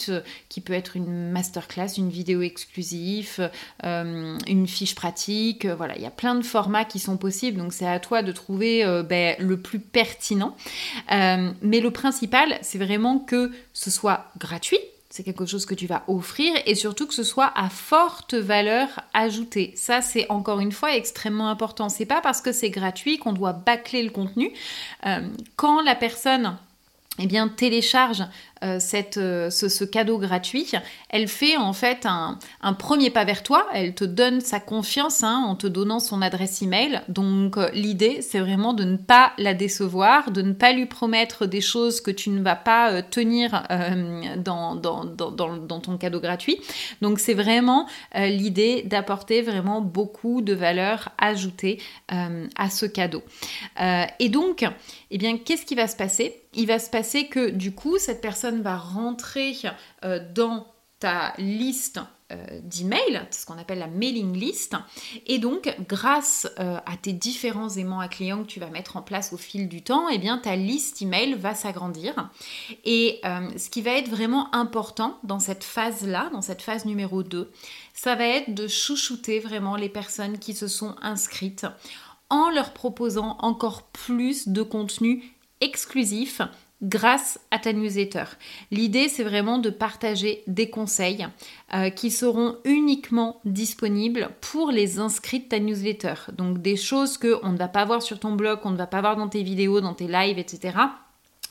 qui 0.49 0.63
peut 0.63 0.73
être 0.73 0.97
une 0.97 1.31
masterclass, 1.31 1.99
une 1.99 2.09
vidéo 2.09 2.41
exclusive, 2.41 3.51
une 3.85 4.67
fiche 4.67 4.95
pratique. 4.95 5.67
voilà, 5.67 5.97
il 5.97 6.03
y 6.03 6.07
a 6.07 6.11
plein 6.11 6.35
de 6.35 6.43
formats 6.43 6.87
qui 6.87 6.99
sont 6.99 7.19
possibles. 7.19 7.59
Donc, 7.59 7.75
c'est 7.75 7.87
à 7.87 8.01
toi 8.01 8.23
de 8.23 8.33
trouver 8.33 8.85
ben, 9.09 9.37
le 9.39 9.59
plus 9.59 9.79
pertinent. 9.79 10.57
mais 11.11 11.81
le 11.81 11.91
principal, 11.91 12.59
c'est 12.63 12.79
vraiment 12.79 13.19
que 13.19 13.53
ce 13.75 13.91
soit 13.91 14.25
gratuit 14.39 14.79
c'est 15.11 15.23
quelque 15.23 15.47
chose 15.47 15.65
que 15.65 15.75
tu 15.75 15.87
vas 15.87 16.05
offrir 16.07 16.53
et 16.67 16.75
surtout 16.75 17.07
que 17.07 17.15
ce 17.15 17.23
soit 17.23 17.51
à 17.55 17.71
forte 17.71 18.35
valeur 18.35 18.89
ajoutée. 19.15 19.73
Ça, 19.75 20.03
c'est 20.03 20.27
encore 20.29 20.61
une 20.61 20.73
fois 20.73 20.95
extrêmement 20.95 21.49
important. 21.49 21.89
C'est 21.89 22.07
pas 22.07 22.21
parce 22.21 22.43
que 22.43 22.53
c'est 22.53 22.71
gratuit 22.71 23.19
qu'on 23.19 23.33
doit 23.33 23.55
bâcler 23.55 24.03
le 24.03 24.11
contenu. 24.11 24.53
Euh, 25.07 25.21
quand 25.57 25.81
la 25.81 25.95
personne 25.95 26.59
eh 27.19 27.27
bien, 27.27 27.49
télécharge 27.49 28.23
euh, 28.65 28.79
cette, 28.81 29.19
euh, 29.19 29.51
ce, 29.51 29.85
cadeau 29.85 30.19
gratuit, 30.19 30.73
elle 31.11 31.29
fait 31.29 31.57
en 31.57 31.73
fait 31.73 32.07
un, 32.07 32.39
premier 32.75 33.11
pas 33.11 33.25
vers 33.25 33.43
toi, 33.43 33.67
elle 33.73 33.95
te 33.95 34.05
donne 34.05 34.41
sa 34.41 34.59
confiance 34.59 35.23
hein, 35.23 35.45
en 35.47 35.55
te 35.55 35.67
donnant 35.67 36.01
son 36.01 36.23
adresse 36.23 36.61
email. 36.63 37.03
Donc 37.09 37.57
euh, 37.57 37.71
l'idée, 37.73 38.21
c'est 38.21 38.41
vraiment 38.41 38.75
de 38.75 38.85
ne 38.85 38.97
pas 38.97 39.33
la 39.39 39.55
décevoir, 39.55 40.31
de 40.31 40.43
ne 40.43 40.53
pas 40.53 40.73
lui 40.73 40.87
promettre 40.87 41.47
des 41.47 41.61
choses 41.61 42.01
que 42.01 42.11
tu 42.11 42.31
ne 42.31 42.43
vas 42.43 42.57
pas 42.57 43.03
tenir 43.03 43.63
dans, 44.39 44.75
dans, 44.75 45.05
dans, 45.05 45.81
ton 45.81 45.97
cadeau 45.97 46.21
gratuit. 46.21 46.61
Donc 47.01 47.19
c'est 47.21 47.35
vraiment 47.35 47.87
l'idée 48.15 48.83
d'apporter 48.83 49.43
vraiment 49.43 49.81
beaucoup 49.81 50.43
de 50.43 50.55
valeur 50.55 51.11
ajoutée 51.19 51.81
à 52.09 52.71
ce 52.71 52.87
cadeau. 52.87 53.23
et 54.19 54.29
donc, 54.29 54.65
eh 55.11 55.19
bien, 55.19 55.39
qu'est-ce 55.39 55.65
qui 55.65 55.75
va 55.75 55.87
se 55.87 55.97
passer? 55.97 56.43
Il 56.55 56.67
va 56.67 56.79
se 56.79 56.91
passer 56.91 57.27
que 57.27 57.51
du 57.51 57.73
coup, 57.73 57.99
cette 57.99 58.21
personne 58.21 58.48
va 58.57 58.77
rentrer 58.77 59.57
euh, 60.05 60.21
dans 60.35 60.67
ta 61.01 61.33
liste 61.39 62.01
euh, 62.33 62.61
d'emails, 62.63 63.23
ce 63.31 63.47
qu'on 63.47 63.57
appelle 63.57 63.79
la 63.79 63.87
mailing 63.87 64.37
list. 64.37 64.75
Et 65.27 65.39
donc, 65.39 65.73
grâce 65.89 66.49
euh, 66.59 66.79
à 66.85 66.97
tes 66.97 67.13
différents 67.13 67.71
aimants 67.71 68.01
à 68.01 68.09
clients 68.09 68.43
que 68.43 68.49
tu 68.49 68.61
vas 68.61 68.69
mettre 68.69 68.97
en 68.97 69.03
place 69.03 69.33
au 69.33 69.37
fil 69.37 69.69
du 69.69 69.83
temps, 69.83 70.09
eh 70.09 70.19
bien, 70.19 70.39
ta 70.39 70.57
liste 70.57 71.01
email 71.01 71.35
va 71.35 71.55
s'agrandir. 71.55 72.31
Et 72.85 73.21
ce 73.57 73.71
qui 73.71 73.81
va 73.81 73.93
être 73.93 74.11
vraiment 74.11 74.55
important 74.55 75.19
dans 75.23 75.39
cette 75.39 75.65
phase-là, 75.65 76.29
dans 76.33 76.43
cette 76.43 76.63
phase 76.63 76.85
numéro 76.85 77.23
2, 77.23 77.51
ça 77.95 78.17
va 78.17 78.27
être 78.27 78.53
de 78.53 78.67
chouchouter 78.67 79.39
vraiment 79.39 79.77
les 79.77 79.89
personnes 79.89 80.39
qui 80.39 80.55
se 80.55 80.67
sont 80.67 80.97
inscrites 81.01 81.67
en 82.31 82.51
leur 82.51 82.73
proposant 82.73 83.37
encore 83.41 83.85
plus 83.85 84.49
de 84.49 84.63
contenu 84.63 85.33
exclusif 85.61 86.41
grâce 86.83 87.41
à 87.51 87.59
ta 87.59 87.73
newsletter. 87.73 88.25
L'idée, 88.71 89.09
c'est 89.09 89.25
vraiment 89.25 89.59
de 89.59 89.71
partager 89.71 90.43
des 90.47 90.71
conseils 90.71 91.27
euh, 91.75 91.91
qui 91.91 92.11
seront 92.11 92.57
uniquement 92.65 93.41
disponibles 93.45 94.31
pour 94.41 94.71
les 94.71 94.99
inscrits 94.99 95.41
de 95.41 95.49
ta 95.49 95.59
newsletter. 95.59 96.15
Donc 96.37 96.63
des 96.63 96.77
choses 96.77 97.19
qu'on 97.19 97.53
ne 97.53 97.59
va 97.59 97.69
pas 97.69 97.85
voir 97.85 98.03
sur 98.03 98.21
ton 98.21 98.33
blog, 98.33 98.61
qu'on 98.61 98.71
ne 98.71 98.77
va 98.77 98.87
pas 98.87 99.01
voir 99.01 99.17
dans 99.17 99.29
tes 99.29 99.43
vidéos, 99.43 99.81
dans 99.81 99.95
tes 99.95 100.07
lives, 100.07 100.39
etc 100.39 100.79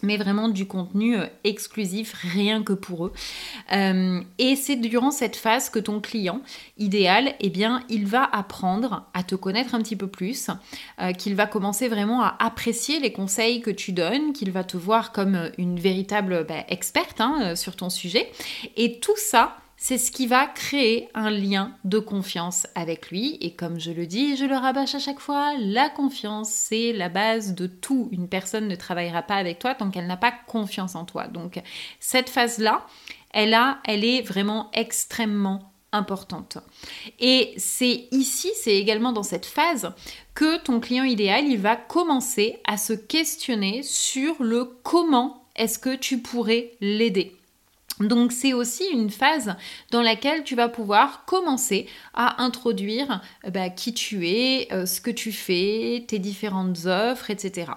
mais 0.04 0.18
vraiment 0.18 0.50
du 0.50 0.68
contenu 0.68 1.18
euh, 1.18 1.26
exclusif 1.44 2.14
rien 2.14 2.64
que 2.64 2.74
pour 2.74 3.08
eux. 3.08 3.14
Euh, 3.72 4.22
et 4.38 4.56
c'est 4.56 4.76
durant 4.76 5.12
cette 5.12 5.36
phase 5.36 5.70
que 5.70 5.80
ton 5.80 6.00
client 6.00 6.42
idéal, 6.78 7.34
eh 7.40 7.50
bien, 7.50 7.84
il 7.90 8.06
va 8.06 8.24
apprendre 8.24 9.08
à 9.14 9.24
te 9.24 9.36
connaître 9.36 9.76
un 9.76 9.82
petit 9.82 9.96
peu 9.96 10.08
plus, 10.08 10.50
euh, 11.02 11.14
qu'il 11.14 11.36
va 11.36 11.48
commencer 11.48 11.88
vraiment 11.88 12.22
à 12.22 12.36
apprécier 12.40 13.00
les 13.00 13.12
conseils 13.12 13.62
que 13.62 13.72
tu 13.72 13.92
donnes, 13.92 14.34
qu'il 14.34 14.52
va 14.52 14.64
te 14.64 14.78
voir 14.78 15.12
comme 15.12 15.52
une 15.58 15.80
véritable 15.80 16.46
bah, 16.48 16.64
experte 16.70 17.22
hein, 17.22 17.56
sur 17.56 17.76
ton 17.76 17.90
sujet. 17.90 18.32
Et 18.76 19.00
tout 19.00 19.18
ça, 19.18 19.58
c'est 19.78 20.00
ce 20.00 20.12
qui 20.12 20.26
va 20.26 20.48
créer 20.48 21.08
un 21.14 21.30
lien 21.30 21.72
de 21.84 22.00
confiance 22.00 22.66
avec 22.74 23.10
lui. 23.10 23.38
Et 23.42 23.54
comme 23.54 23.80
je 23.80 23.92
le 23.92 24.08
dis, 24.08 24.36
je 24.36 24.46
le 24.46 24.56
rabâche 24.56 24.96
à 24.96 25.00
chaque 25.00 25.20
fois, 25.20 25.54
la 25.60 25.90
confiance, 25.90 26.50
c'est 26.50 26.94
la 26.94 27.10
base 27.10 27.54
de 27.54 27.68
tout. 27.68 28.10
Une 28.12 28.28
personne 28.28 28.68
ne 28.68 28.76
travaillera 28.76 29.22
pas 29.22 29.36
avec 29.36 29.60
toi 29.60 29.76
tant 29.76 29.92
qu'elle 29.92 30.08
n'a 30.08 30.18
pas 30.18 30.34
confiance 30.48 30.96
en 30.96 31.06
toi. 31.06 31.28
Donc 31.28 31.62
cette 32.00 32.30
phase-là, 32.30 32.86
elle, 33.34 33.54
a, 33.54 33.78
elle 33.86 34.04
est 34.04 34.24
vraiment 34.24 34.72
extrêmement 34.74 35.72
importante. 35.92 36.58
Et 37.20 37.54
c'est 37.58 38.08
ici, 38.12 38.52
c'est 38.62 38.76
également 38.76 39.14
dans 39.14 39.24
cette 39.24 39.46
phase 39.46 39.94
que 40.34 40.58
ton 40.58 40.80
client 40.80 41.04
idéal, 41.04 41.46
il 41.46 41.60
va 41.60 41.76
commencer 41.76 42.58
à 42.66 42.78
se 42.78 42.94
questionner 42.94 43.84
sur 43.84 44.42
le 44.42 44.66
comment 44.84 45.44
est-ce 45.56 45.80
que 45.80 45.96
tu 45.96 46.20
pourrais 46.20 46.72
l'aider. 46.82 47.38
Donc 48.00 48.32
c'est 48.32 48.54
aussi 48.54 48.86
une 48.92 49.10
phase 49.10 49.56
dans 49.92 50.02
laquelle 50.02 50.44
tu 50.44 50.56
vas 50.56 50.70
pouvoir 50.70 51.26
commencer 51.26 51.88
à 52.14 52.44
introduire 52.44 53.22
euh, 53.46 53.50
bah, 53.50 53.70
qui 53.70 53.94
tu 53.94 54.28
es, 54.28 54.68
euh, 54.72 54.86
ce 54.86 55.02
que 55.02 55.10
tu 55.10 55.32
fais, 55.32 56.06
tes 56.08 56.20
différentes 56.20 56.86
offres, 56.86 57.32
etc. 57.32 57.72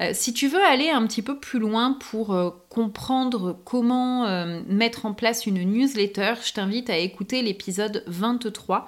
Euh, 0.00 0.10
si 0.14 0.32
tu 0.32 0.46
veux 0.46 0.62
aller 0.62 0.90
un 0.90 1.04
petit 1.06 1.22
peu 1.22 1.38
plus 1.38 1.58
loin 1.58 1.98
pour 2.10 2.36
comprendre 2.68 3.58
comment 3.64 4.46
mettre 4.68 5.06
en 5.06 5.12
place 5.12 5.46
une 5.46 5.60
newsletter, 5.64 6.34
je 6.46 6.52
t'invite 6.52 6.88
à 6.88 6.96
écouter 6.96 7.42
l'épisode 7.42 8.04
23 8.06 8.86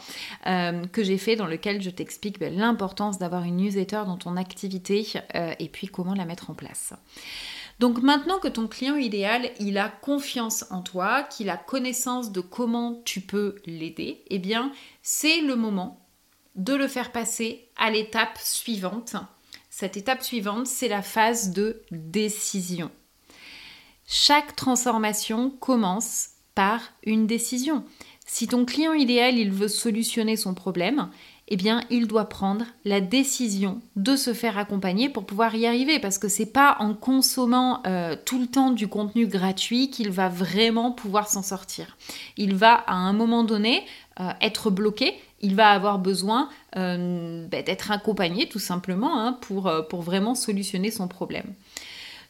que 0.92 1.02
j'ai 1.02 1.18
fait 1.18 1.34
dans 1.34 1.46
lequel 1.46 1.82
je 1.82 1.90
t'explique 1.90 2.38
bah, 2.38 2.48
l'importance 2.48 3.18
d'avoir 3.18 3.42
une 3.42 3.56
newsletter 3.56 4.02
dans 4.06 4.16
ton 4.16 4.36
activité 4.36 5.04
et 5.34 5.68
puis 5.68 5.88
comment 5.88 6.14
la 6.14 6.24
mettre 6.24 6.50
en 6.50 6.54
place. 6.54 6.94
Donc 7.82 8.00
maintenant 8.00 8.38
que 8.38 8.46
ton 8.46 8.68
client 8.68 8.94
idéal, 8.94 9.50
il 9.58 9.76
a 9.76 9.88
confiance 9.88 10.66
en 10.70 10.82
toi, 10.82 11.24
qu'il 11.24 11.50
a 11.50 11.56
connaissance 11.56 12.30
de 12.30 12.40
comment 12.40 13.02
tu 13.04 13.20
peux 13.20 13.56
l'aider, 13.66 14.22
eh 14.28 14.38
bien, 14.38 14.70
c'est 15.02 15.40
le 15.40 15.56
moment 15.56 15.98
de 16.54 16.74
le 16.74 16.86
faire 16.86 17.10
passer 17.10 17.66
à 17.76 17.90
l'étape 17.90 18.38
suivante. 18.38 19.16
Cette 19.68 19.96
étape 19.96 20.22
suivante, 20.22 20.68
c'est 20.68 20.86
la 20.86 21.02
phase 21.02 21.50
de 21.50 21.82
décision. 21.90 22.92
Chaque 24.06 24.54
transformation 24.54 25.50
commence 25.50 26.28
par 26.54 26.82
une 27.02 27.26
décision. 27.26 27.84
Si 28.26 28.46
ton 28.46 28.64
client 28.64 28.92
idéal, 28.92 29.36
il 29.38 29.50
veut 29.50 29.66
solutionner 29.66 30.36
son 30.36 30.54
problème, 30.54 31.10
eh 31.52 31.56
bien, 31.56 31.84
il 31.90 32.06
doit 32.06 32.30
prendre 32.30 32.64
la 32.86 33.02
décision 33.02 33.82
de 33.94 34.16
se 34.16 34.32
faire 34.32 34.56
accompagner 34.56 35.10
pour 35.10 35.26
pouvoir 35.26 35.54
y 35.54 35.66
arriver. 35.66 35.98
Parce 35.98 36.16
que 36.16 36.26
c'est 36.28 36.46
pas 36.46 36.76
en 36.78 36.94
consommant 36.94 37.82
euh, 37.86 38.16
tout 38.24 38.40
le 38.40 38.46
temps 38.46 38.70
du 38.70 38.88
contenu 38.88 39.26
gratuit 39.26 39.90
qu'il 39.90 40.08
va 40.10 40.30
vraiment 40.30 40.92
pouvoir 40.92 41.28
s'en 41.28 41.42
sortir. 41.42 41.98
Il 42.38 42.54
va 42.54 42.72
à 42.72 42.94
un 42.94 43.12
moment 43.12 43.44
donné 43.44 43.84
euh, 44.18 44.30
être 44.40 44.70
bloqué. 44.70 45.12
Il 45.42 45.54
va 45.54 45.72
avoir 45.72 45.98
besoin 45.98 46.48
euh, 46.76 47.46
bah, 47.48 47.60
d'être 47.60 47.90
accompagné 47.90 48.48
tout 48.48 48.58
simplement 48.58 49.20
hein, 49.20 49.34
pour, 49.42 49.70
pour 49.90 50.00
vraiment 50.00 50.34
solutionner 50.34 50.90
son 50.90 51.06
problème. 51.06 51.52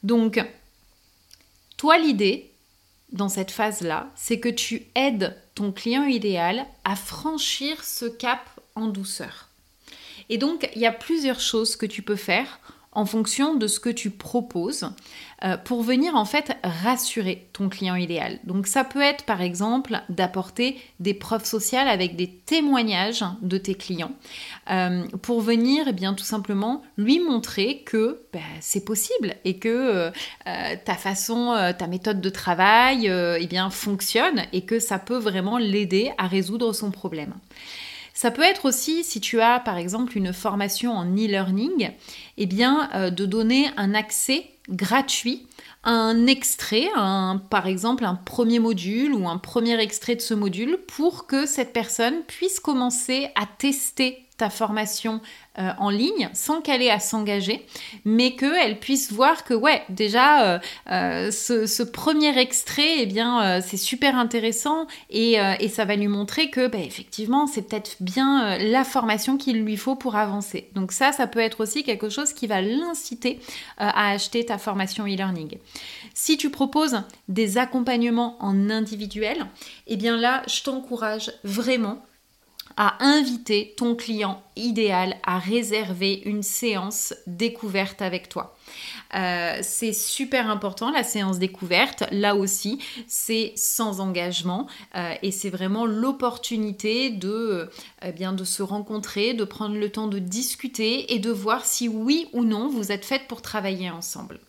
Donc, 0.02 0.44
toi, 1.76 1.96
l'idée, 1.96 2.50
dans 3.12 3.28
cette 3.28 3.52
phase-là, 3.52 4.08
c'est 4.16 4.40
que 4.40 4.48
tu 4.48 4.82
aides 4.96 5.36
ton 5.54 5.70
client 5.70 6.06
idéal 6.06 6.66
à 6.82 6.96
franchir 6.96 7.84
ce 7.84 8.06
cap 8.06 8.40
en 8.74 8.88
douceur. 8.88 9.48
Et 10.28 10.38
donc, 10.38 10.68
il 10.74 10.80
y 10.80 10.86
a 10.86 10.92
plusieurs 10.92 11.40
choses 11.40 11.76
que 11.76 11.86
tu 11.86 12.02
peux 12.02 12.16
faire 12.16 12.60
en 12.94 13.06
fonction 13.06 13.54
de 13.54 13.66
ce 13.66 13.80
que 13.80 13.88
tu 13.88 14.10
proposes 14.10 14.90
euh, 15.44 15.56
pour 15.56 15.82
venir 15.82 16.14
en 16.14 16.26
fait 16.26 16.56
rassurer 16.62 17.48
ton 17.54 17.70
client 17.70 17.94
idéal. 17.94 18.38
Donc 18.44 18.66
ça 18.66 18.84
peut 18.84 19.00
être 19.00 19.24
par 19.24 19.40
exemple 19.40 19.98
d'apporter 20.10 20.78
des 21.00 21.14
preuves 21.14 21.46
sociales 21.46 21.88
avec 21.88 22.16
des 22.16 22.28
témoignages 22.28 23.24
de 23.40 23.56
tes 23.56 23.74
clients 23.74 24.12
euh, 24.70 25.04
pour 25.22 25.40
venir 25.40 25.86
eh 25.88 25.92
bien 25.92 26.12
tout 26.12 26.24
simplement 26.24 26.82
lui 26.98 27.18
montrer 27.18 27.82
que 27.86 28.20
bah, 28.32 28.40
c'est 28.60 28.84
possible 28.84 29.36
et 29.46 29.56
que 29.58 30.12
euh, 30.46 30.76
ta 30.84 30.94
façon, 30.94 31.72
ta 31.78 31.86
méthode 31.86 32.20
de 32.20 32.30
travail 32.30 33.06
eh 33.06 33.48
fonctionne 33.70 34.44
et 34.52 34.62
que 34.62 34.78
ça 34.78 34.98
peut 34.98 35.16
vraiment 35.16 35.56
l'aider 35.56 36.12
à 36.18 36.26
résoudre 36.26 36.74
son 36.74 36.90
problème. 36.90 37.34
Ça 38.22 38.30
peut 38.30 38.42
être 38.42 38.66
aussi, 38.66 39.02
si 39.02 39.20
tu 39.20 39.40
as 39.40 39.58
par 39.58 39.78
exemple 39.78 40.16
une 40.16 40.32
formation 40.32 40.92
en 40.92 41.06
e-learning, 41.06 41.90
eh 42.36 42.46
bien 42.46 42.88
euh, 42.94 43.10
de 43.10 43.26
donner 43.26 43.68
un 43.76 43.94
accès 43.94 44.44
gratuit 44.68 45.48
à 45.82 45.90
un 45.90 46.28
extrait, 46.28 46.86
par 46.94 47.66
exemple 47.66 48.04
un 48.04 48.14
premier 48.14 48.60
module 48.60 49.12
ou 49.12 49.28
un 49.28 49.38
premier 49.38 49.76
extrait 49.80 50.14
de 50.14 50.20
ce 50.20 50.34
module 50.34 50.78
pour 50.86 51.26
que 51.26 51.46
cette 51.46 51.72
personne 51.72 52.22
puisse 52.28 52.60
commencer 52.60 53.26
à 53.34 53.44
tester 53.58 54.24
formation 54.50 55.20
euh, 55.58 55.70
en 55.76 55.90
ligne 55.90 56.30
sans 56.32 56.62
qu'elle 56.62 56.80
ait 56.80 56.90
à 56.90 56.98
s'engager, 56.98 57.66
mais 58.06 58.36
qu'elle 58.36 58.78
puisse 58.78 59.12
voir 59.12 59.44
que 59.44 59.52
ouais, 59.52 59.82
déjà 59.90 60.54
euh, 60.54 60.58
euh, 60.90 61.30
ce, 61.30 61.82
premier 61.82 62.38
extrait, 62.38 63.00
eh 63.00 63.06
bien 63.06 63.60
c'est 63.60 63.76
super 63.76 64.16
intéressant 64.16 64.86
et, 65.10 65.36
ça 65.68 65.84
va 65.84 65.96
lui 65.96 66.08
montrer 66.08 66.48
que 66.48 66.68
bah, 66.68 66.78
effectivement 66.78 67.46
c'est 67.46 67.62
peut-être 67.62 67.96
bien 68.00 68.56
la 68.58 68.84
formation 68.84 69.36
qu'il 69.36 69.62
lui 69.62 69.76
faut 69.76 69.94
pour 69.94 70.16
avancer. 70.16 70.70
Donc 70.74 70.92
ça, 70.92 71.12
ça 71.12 71.26
peut 71.26 71.40
être 71.40 71.60
aussi 71.60 71.82
quelque 71.82 72.08
chose 72.08 72.32
qui 72.32 72.46
va 72.46 72.62
l'inciter 72.62 73.38
à 73.76 74.10
acheter 74.10 74.46
ta 74.46 74.56
formation 74.56 75.04
e-learning. 75.04 75.58
Si 76.14 76.38
tu 76.38 76.48
proposes 76.48 77.02
des 77.28 77.58
accompagnements 77.58 78.36
en 78.40 78.70
individuel, 78.70 79.46
eh 79.86 79.96
bien 79.96 80.16
là, 80.16 80.42
je 80.46 80.62
t'encourage 80.62 81.30
vraiment 81.44 82.02
à 82.76 83.04
inviter 83.04 83.74
ton 83.76 83.94
client 83.94 84.42
idéal 84.56 85.16
à 85.24 85.38
réserver 85.38 86.22
une 86.24 86.42
séance 86.42 87.14
découverte 87.26 88.02
avec 88.02 88.28
toi. 88.28 88.56
Euh, 89.14 89.58
c'est 89.62 89.92
super 89.92 90.48
important 90.48 90.90
la 90.90 91.04
séance 91.04 91.38
découverte. 91.38 92.04
Là 92.10 92.34
aussi, 92.34 92.78
c'est 93.06 93.52
sans 93.56 94.00
engagement 94.00 94.66
euh, 94.94 95.14
et 95.22 95.30
c'est 95.30 95.50
vraiment 95.50 95.86
l'opportunité 95.86 97.10
de, 97.10 97.70
euh, 98.04 98.12
bien, 98.12 98.32
de 98.32 98.44
se 98.44 98.62
rencontrer, 98.62 99.34
de 99.34 99.44
prendre 99.44 99.76
le 99.76 99.90
temps 99.90 100.06
de 100.06 100.18
discuter 100.18 101.12
et 101.14 101.18
de 101.18 101.30
voir 101.30 101.64
si 101.64 101.88
oui 101.88 102.28
ou 102.32 102.44
non 102.44 102.68
vous 102.68 102.92
êtes 102.92 103.04
faites 103.04 103.28
pour 103.28 103.42
travailler 103.42 103.90
ensemble. 103.90 104.40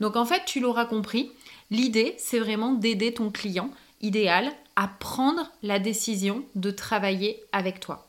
Donc 0.00 0.16
en 0.16 0.24
fait, 0.24 0.42
tu 0.46 0.60
l'auras 0.60 0.86
compris, 0.86 1.30
l'idée 1.70 2.14
c'est 2.18 2.38
vraiment 2.38 2.72
d'aider 2.72 3.12
ton 3.12 3.30
client 3.30 3.70
idéal 4.00 4.50
à 4.76 4.88
prendre 4.88 5.50
la 5.62 5.78
décision 5.78 6.44
de 6.54 6.70
travailler 6.70 7.42
avec 7.52 7.80
toi. 7.80 8.08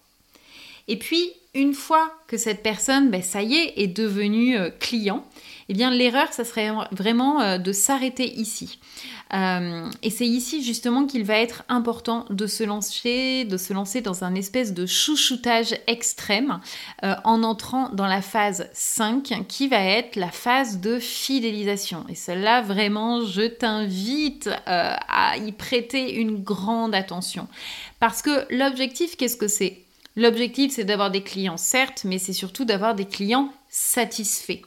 Et 0.87 0.97
puis, 0.97 1.31
une 1.53 1.73
fois 1.73 2.11
que 2.27 2.37
cette 2.37 2.63
personne, 2.63 3.11
ben, 3.11 3.21
ça 3.21 3.43
y 3.43 3.55
est, 3.55 3.73
est 3.77 3.87
devenue 3.87 4.57
euh, 4.57 4.69
client, 4.69 5.25
eh 5.69 5.73
bien 5.73 5.91
l'erreur, 5.91 6.31
ça 6.31 6.43
serait 6.43 6.71
vraiment 6.91 7.41
euh, 7.41 7.57
de 7.57 7.71
s'arrêter 7.71 8.33
ici. 8.39 8.79
Euh, 9.33 9.89
et 10.03 10.09
c'est 10.09 10.27
ici 10.27 10.63
justement 10.63 11.05
qu'il 11.05 11.23
va 11.23 11.37
être 11.37 11.63
important 11.69 12.25
de 12.29 12.47
se 12.47 12.63
lancer, 12.63 13.45
de 13.45 13.57
se 13.57 13.73
lancer 13.73 14.01
dans 14.01 14.23
un 14.23 14.35
espèce 14.35 14.73
de 14.73 14.85
chouchoutage 14.85 15.73
extrême 15.87 16.59
en 17.01 17.43
entrant 17.43 17.89
dans 17.89 18.07
la 18.07 18.21
phase 18.21 18.69
5 18.73 19.45
qui 19.47 19.69
va 19.69 19.81
être 19.81 20.17
la 20.17 20.31
phase 20.31 20.81
de 20.81 20.99
fidélisation. 20.99 22.05
Et 22.09 22.15
celle-là, 22.15 22.61
vraiment, 22.61 23.23
je 23.25 23.43
t'invite 23.43 24.49
à 24.65 25.37
y 25.37 25.51
prêter 25.53 26.15
une 26.15 26.43
grande 26.43 26.93
attention. 26.93 27.47
Parce 28.01 28.21
que 28.21 28.45
l'objectif, 28.53 29.15
qu'est-ce 29.15 29.37
que 29.37 29.47
c'est? 29.47 29.77
L'objectif, 30.15 30.73
c'est 30.73 30.83
d'avoir 30.83 31.09
des 31.09 31.23
clients, 31.23 31.57
certes, 31.57 32.03
mais 32.03 32.17
c'est 32.17 32.33
surtout 32.33 32.65
d'avoir 32.65 32.95
des 32.95 33.05
clients 33.05 33.53
satisfaits. 33.69 34.61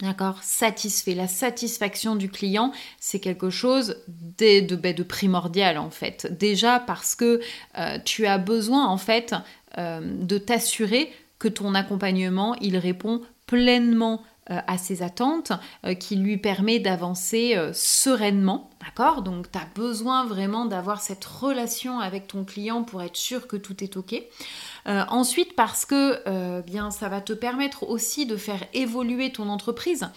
D'accord 0.00 0.38
Satisfait. 0.42 1.14
La 1.14 1.28
satisfaction 1.28 2.16
du 2.16 2.30
client, 2.30 2.72
c'est 3.00 3.20
quelque 3.20 3.48
chose 3.48 3.96
ben, 4.38 4.66
de, 4.66 5.02
primordial 5.02 5.78
en 5.78 5.90
fait. 5.90 6.26
Déjà 6.38 6.80
parce 6.80 7.14
que 7.14 7.40
euh, 7.78 7.98
tu 8.04 8.26
as 8.26 8.38
besoin 8.38 8.86
en 8.86 8.98
fait 8.98 9.34
euh, 9.78 10.00
de 10.02 10.38
t'assurer 10.38 11.10
que 11.38 11.48
ton 11.48 11.74
accompagnement, 11.74 12.54
il 12.60 12.76
répond 12.76 13.22
pleinement 13.46 14.22
euh, 14.50 14.58
à 14.66 14.78
ses 14.78 15.02
attentes, 15.02 15.52
qui 15.98 16.16
lui 16.16 16.36
permet 16.36 16.78
d'avancer 16.78 17.56
sereinement. 17.72 18.70
D'accord? 18.80 19.22
Donc 19.22 19.50
tu 19.50 19.58
as 19.58 19.66
besoin 19.74 20.26
vraiment 20.26 20.66
d'avoir 20.66 21.00
cette 21.00 21.24
relation 21.24 22.00
avec 22.00 22.26
ton 22.26 22.44
client 22.44 22.82
pour 22.82 23.02
être 23.02 23.16
sûr 23.16 23.46
que 23.46 23.56
tout 23.56 23.82
est 23.82 23.96
OK. 23.96 24.14
Euh, 24.86 25.04
ensuite, 25.08 25.54
parce 25.54 25.84
que 25.84 26.20
euh, 26.28 26.62
bien, 26.62 26.90
ça 26.90 27.08
va 27.08 27.20
te 27.20 27.32
permettre 27.32 27.88
aussi 27.88 28.26
de 28.26 28.36
faire 28.36 28.60
évoluer 28.72 29.32
ton 29.32 29.48
entreprise. 29.48 30.08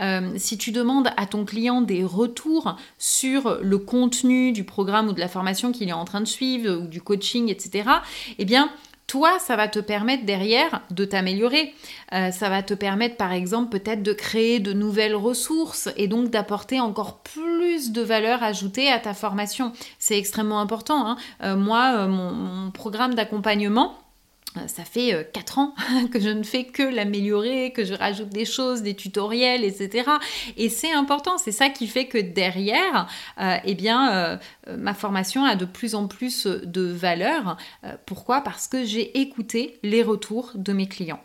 Euh, 0.00 0.32
si 0.36 0.58
tu 0.58 0.70
demandes 0.70 1.10
à 1.16 1.26
ton 1.26 1.44
client 1.44 1.80
des 1.80 2.04
retours 2.04 2.76
sur 2.98 3.58
le 3.62 3.78
contenu 3.78 4.52
du 4.52 4.64
programme 4.64 5.08
ou 5.08 5.12
de 5.12 5.20
la 5.20 5.28
formation 5.28 5.72
qu'il 5.72 5.88
est 5.88 5.92
en 5.92 6.04
train 6.04 6.20
de 6.20 6.26
suivre 6.26 6.76
ou 6.76 6.86
du 6.86 7.00
coaching, 7.00 7.48
etc., 7.48 7.88
eh 8.38 8.44
bien, 8.44 8.70
toi, 9.06 9.38
ça 9.38 9.56
va 9.56 9.68
te 9.68 9.78
permettre 9.78 10.26
derrière 10.26 10.82
de 10.90 11.06
t'améliorer. 11.06 11.72
Ça 12.10 12.50
va 12.50 12.62
te 12.62 12.74
permettre, 12.74 13.16
par 13.16 13.32
exemple, 13.32 13.70
peut-être 13.70 14.02
de 14.02 14.12
créer 14.12 14.60
de 14.60 14.74
nouvelles 14.74 15.14
ressources 15.14 15.88
et 15.96 16.08
donc 16.08 16.28
d'apporter 16.28 16.78
encore 16.78 17.20
plus 17.20 17.90
de 17.90 18.02
valeur 18.02 18.42
ajoutée 18.42 18.92
à 18.92 18.98
ta 18.98 19.14
formation. 19.14 19.72
C'est 19.98 20.18
extrêmement 20.18 20.60
important. 20.60 21.16
Hein. 21.40 21.56
Moi, 21.56 22.06
mon 22.06 22.70
programme 22.70 23.14
d'accompagnement, 23.14 23.96
ça 24.66 24.84
fait 24.84 25.30
4 25.32 25.58
euh, 25.58 25.62
ans 25.62 25.74
que 26.10 26.20
je 26.20 26.28
ne 26.28 26.42
fais 26.42 26.64
que 26.64 26.82
l'améliorer, 26.82 27.72
que 27.72 27.84
je 27.84 27.94
rajoute 27.94 28.30
des 28.30 28.44
choses, 28.44 28.82
des 28.82 28.94
tutoriels, 28.94 29.64
etc. 29.64 30.10
Et 30.56 30.68
c'est 30.68 30.92
important, 30.92 31.38
c'est 31.38 31.52
ça 31.52 31.68
qui 31.68 31.86
fait 31.86 32.06
que 32.06 32.18
derrière, 32.18 33.08
euh, 33.40 33.56
eh 33.64 33.74
bien, 33.74 34.38
ma 34.66 34.94
formation 34.94 35.44
a 35.44 35.54
de 35.54 35.64
plus 35.64 35.94
en 35.94 36.06
plus 36.06 36.46
de 36.46 36.82
valeur. 36.82 37.56
pourquoi? 38.06 38.40
Parce 38.40 38.68
que 38.68 38.84
j'ai 38.84 39.20
écouté 39.20 39.78
les 39.82 40.02
retours 40.02 40.52
de 40.54 40.72
mes 40.72 40.88
clients. 40.88 41.22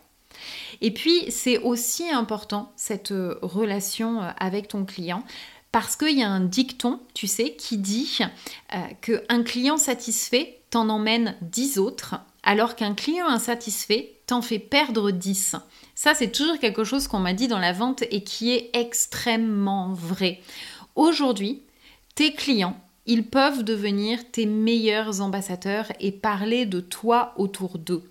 Et 0.81 0.91
puis, 0.91 1.31
c'est 1.31 1.57
aussi 1.59 2.09
important, 2.09 2.71
cette 2.75 3.13
relation 3.41 4.21
avec 4.37 4.67
ton 4.67 4.85
client, 4.85 5.23
parce 5.71 5.95
qu'il 5.95 6.17
y 6.17 6.23
a 6.23 6.29
un 6.29 6.41
dicton, 6.41 6.99
tu 7.13 7.27
sais, 7.27 7.55
qui 7.55 7.77
dit 7.77 8.19
qu'un 9.01 9.43
client 9.43 9.77
satisfait 9.77 10.62
t'en 10.73 10.89
emmène 10.89 11.35
10 11.41 11.77
autres 11.77 12.15
alors 12.41 12.75
qu'un 12.75 12.95
client 12.95 13.27
insatisfait 13.27 14.15
t'en 14.25 14.41
fait 14.41 14.57
perdre 14.57 15.11
10. 15.11 15.55
Ça, 15.93 16.15
c'est 16.15 16.31
toujours 16.31 16.57
quelque 16.57 16.83
chose 16.83 17.07
qu'on 17.07 17.19
m'a 17.19 17.33
dit 17.33 17.47
dans 17.47 17.59
la 17.59 17.73
vente 17.73 18.03
et 18.09 18.23
qui 18.23 18.51
est 18.51 18.71
extrêmement 18.73 19.93
vrai. 19.93 20.41
Aujourd'hui, 20.95 21.61
tes 22.15 22.33
clients, 22.33 22.75
ils 23.05 23.23
peuvent 23.23 23.63
devenir 23.63 24.31
tes 24.31 24.47
meilleurs 24.47 25.21
ambassadeurs 25.21 25.91
et 25.99 26.11
parler 26.11 26.65
de 26.65 26.79
toi 26.79 27.35
autour 27.37 27.77
d'eux. 27.77 28.09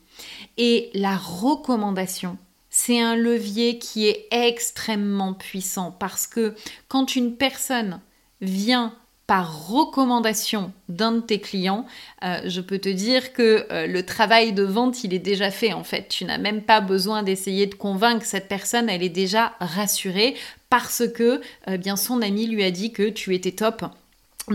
Et 0.56 0.90
la 0.94 1.16
recommandation, 1.16 2.38
c'est 2.70 3.00
un 3.00 3.16
levier 3.16 3.80
qui 3.80 4.06
est 4.06 4.28
extrêmement 4.30 5.34
puissant 5.34 5.90
parce 5.90 6.28
que 6.28 6.54
quand 6.86 7.16
une 7.16 7.34
personne 7.34 8.00
vient 8.40 8.94
par 9.26 9.68
recommandation 9.68 10.72
d'un 10.88 11.12
de 11.12 11.20
tes 11.20 11.40
clients, 11.40 11.86
euh, 12.24 12.40
je 12.44 12.60
peux 12.60 12.78
te 12.78 12.88
dire 12.88 13.32
que 13.32 13.66
euh, 13.70 13.86
le 13.86 14.04
travail 14.04 14.52
de 14.52 14.62
vente, 14.62 15.04
il 15.04 15.14
est 15.14 15.18
déjà 15.18 15.50
fait 15.50 15.72
en 15.72 15.84
fait. 15.84 16.08
Tu 16.08 16.24
n'as 16.24 16.38
même 16.38 16.62
pas 16.62 16.80
besoin 16.80 17.22
d'essayer 17.22 17.66
de 17.66 17.74
convaincre 17.74 18.26
cette 18.26 18.48
personne, 18.48 18.88
elle 18.90 19.02
est 19.02 19.08
déjà 19.08 19.54
rassurée 19.60 20.34
parce 20.70 21.04
que 21.08 21.40
euh, 21.68 21.76
bien 21.76 21.96
son 21.96 22.20
ami 22.22 22.46
lui 22.46 22.64
a 22.64 22.70
dit 22.70 22.92
que 22.92 23.08
tu 23.08 23.34
étais 23.34 23.52
top 23.52 23.84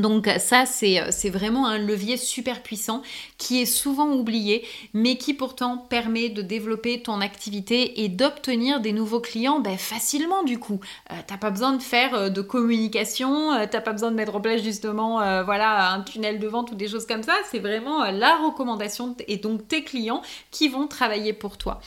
donc 0.01 0.29
ça, 0.39 0.63
euh, 0.63 1.07
c'est 1.09 1.29
vraiment 1.29 1.67
un 1.67 1.77
levier 1.77 2.17
super 2.17 2.61
puissant 2.61 3.01
qui 3.37 3.61
est 3.61 3.65
souvent 3.65 4.09
oublié, 4.11 4.65
mais 4.93 5.17
qui 5.17 5.33
pourtant 5.33 5.77
permet 5.77 6.29
de 6.29 6.41
développer 6.41 7.01
ton 7.01 7.21
activité 7.21 8.03
et 8.03 8.09
d'obtenir 8.09 8.79
des 8.79 8.93
nouveaux 8.93 9.19
clients 9.19 9.59
ben, 9.59 9.77
facilement 9.77 10.43
du 10.43 10.59
coup. 10.59 10.79
Euh, 11.11 11.15
t'as 11.25 11.37
pas 11.37 11.49
besoin 11.49 11.73
de 11.73 11.81
faire 11.81 12.13
euh, 12.13 12.29
de 12.29 12.41
communication, 12.41 13.51
t'as 13.69 13.81
pas 13.81 13.91
besoin 13.91 14.11
de 14.11 14.15
mettre 14.15 14.35
en 14.35 14.41
place 14.41 14.61
justement 14.61 15.17
voilà, 15.43 15.91
un 15.91 16.01
tunnel 16.01 16.39
de 16.39 16.47
vente 16.47 16.71
ou 16.71 16.75
des 16.75 16.87
choses 16.87 17.05
comme 17.05 17.23
ça. 17.23 17.33
C'est 17.49 17.59
vraiment 17.59 18.03
la 18.11 18.37
recommandation 18.37 19.15
et 19.27 19.37
donc 19.37 19.67
tes 19.67 19.83
clients 19.83 20.21
qui 20.51 20.67
vont 20.67 20.87
travailler 20.87 21.33
pour 21.33 21.57
toi. 21.57 21.81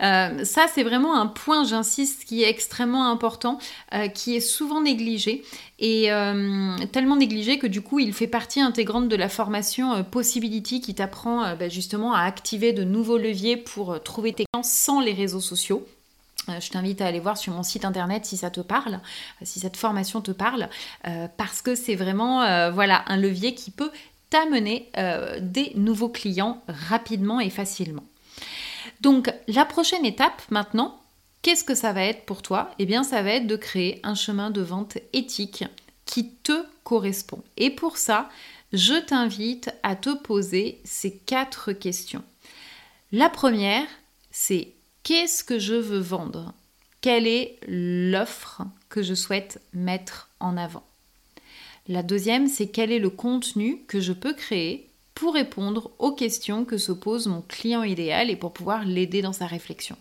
ça, 0.00 0.66
c'est 0.72 0.82
vraiment 0.82 1.14
un 1.18 1.26
point, 1.26 1.64
j'insiste, 1.64 2.24
qui 2.24 2.42
est 2.42 2.48
extrêmement 2.48 3.10
important, 3.10 3.58
qui 4.14 4.36
est 4.36 4.40
souvent 4.40 4.80
négligé 4.80 5.42
et 5.78 6.08
tellement 6.92 7.16
négligé 7.16 7.58
que 7.58 7.66
du 7.66 7.82
coup 7.82 7.98
il 7.98 8.12
fait 8.12 8.26
partie 8.26 8.60
intégrante 8.60 9.08
de 9.08 9.16
la 9.16 9.28
formation 9.28 9.94
euh, 9.94 10.02
Possibility 10.02 10.80
qui 10.80 10.94
t'apprend 10.94 11.44
euh, 11.44 11.54
bah, 11.54 11.68
justement 11.68 12.14
à 12.14 12.22
activer 12.22 12.72
de 12.72 12.84
nouveaux 12.84 13.18
leviers 13.18 13.56
pour 13.56 13.92
euh, 13.92 13.98
trouver 13.98 14.32
tes 14.32 14.44
clients 14.44 14.62
sans 14.62 15.00
les 15.00 15.12
réseaux 15.12 15.40
sociaux. 15.40 15.86
Je 16.46 16.68
t'invite 16.68 17.00
à 17.00 17.06
aller 17.06 17.20
voir 17.20 17.38
sur 17.38 17.54
mon 17.54 17.62
site 17.62 17.86
internet 17.86 18.26
si 18.26 18.36
ça 18.36 18.50
te 18.50 18.60
parle, 18.60 19.00
si 19.44 19.60
cette 19.60 19.78
formation 19.78 20.20
te 20.20 20.30
parle, 20.30 20.68
parce 21.38 21.62
que 21.62 21.74
c'est 21.74 21.94
vraiment 21.94 22.70
voilà 22.70 23.02
un 23.06 23.16
levier 23.16 23.54
qui 23.54 23.70
peut 23.70 23.90
t'amener 24.28 24.90
des 25.40 25.72
nouveaux 25.74 26.10
clients 26.10 26.62
rapidement 26.68 27.40
et 27.40 27.48
facilement. 27.48 28.04
Donc 29.00 29.32
la 29.48 29.64
prochaine 29.64 30.04
étape 30.04 30.42
maintenant, 30.50 31.00
qu'est-ce 31.44 31.62
que 31.62 31.74
ça 31.74 31.92
va 31.92 32.02
être 32.02 32.24
pour 32.24 32.40
toi? 32.40 32.70
Eh 32.78 32.86
bien 32.86 33.04
ça 33.04 33.22
va 33.22 33.34
être 33.34 33.46
de 33.46 33.56
créer 33.56 34.00
un 34.02 34.14
chemin 34.14 34.50
de 34.50 34.62
vente 34.62 34.96
éthique 35.12 35.64
qui 36.06 36.30
te 36.30 36.64
correspond. 36.84 37.44
Et 37.58 37.70
pour 37.70 37.98
ça, 37.98 38.30
je 38.72 38.94
t'invite 38.94 39.70
à 39.82 39.94
te 39.94 40.14
poser 40.14 40.80
ces 40.84 41.14
quatre 41.14 41.72
questions. 41.72 42.24
La 43.12 43.28
première, 43.28 43.86
c'est 44.30 44.72
qu'est-ce 45.02 45.44
que 45.44 45.58
je 45.58 45.74
veux 45.74 46.00
vendre? 46.00 46.54
Quelle 47.02 47.26
est 47.26 47.58
l'offre 47.68 48.62
que 48.88 49.02
je 49.02 49.14
souhaite 49.14 49.60
mettre 49.74 50.30
en 50.40 50.56
avant? 50.56 50.84
La 51.88 52.02
deuxième, 52.02 52.48
c'est 52.48 52.68
quel 52.68 52.90
est 52.90 52.98
le 52.98 53.10
contenu 53.10 53.82
que 53.86 54.00
je 54.00 54.14
peux 54.14 54.32
créer 54.32 54.88
pour 55.14 55.34
répondre 55.34 55.90
aux 55.98 56.12
questions 56.12 56.64
que 56.64 56.78
se 56.78 56.92
pose 56.92 57.26
mon 57.26 57.42
client 57.42 57.82
idéal 57.82 58.30
et 58.30 58.36
pour 58.36 58.54
pouvoir 58.54 58.86
l'aider 58.86 59.20
dans 59.20 59.34
sa 59.34 59.46
réflexion. 59.46 59.96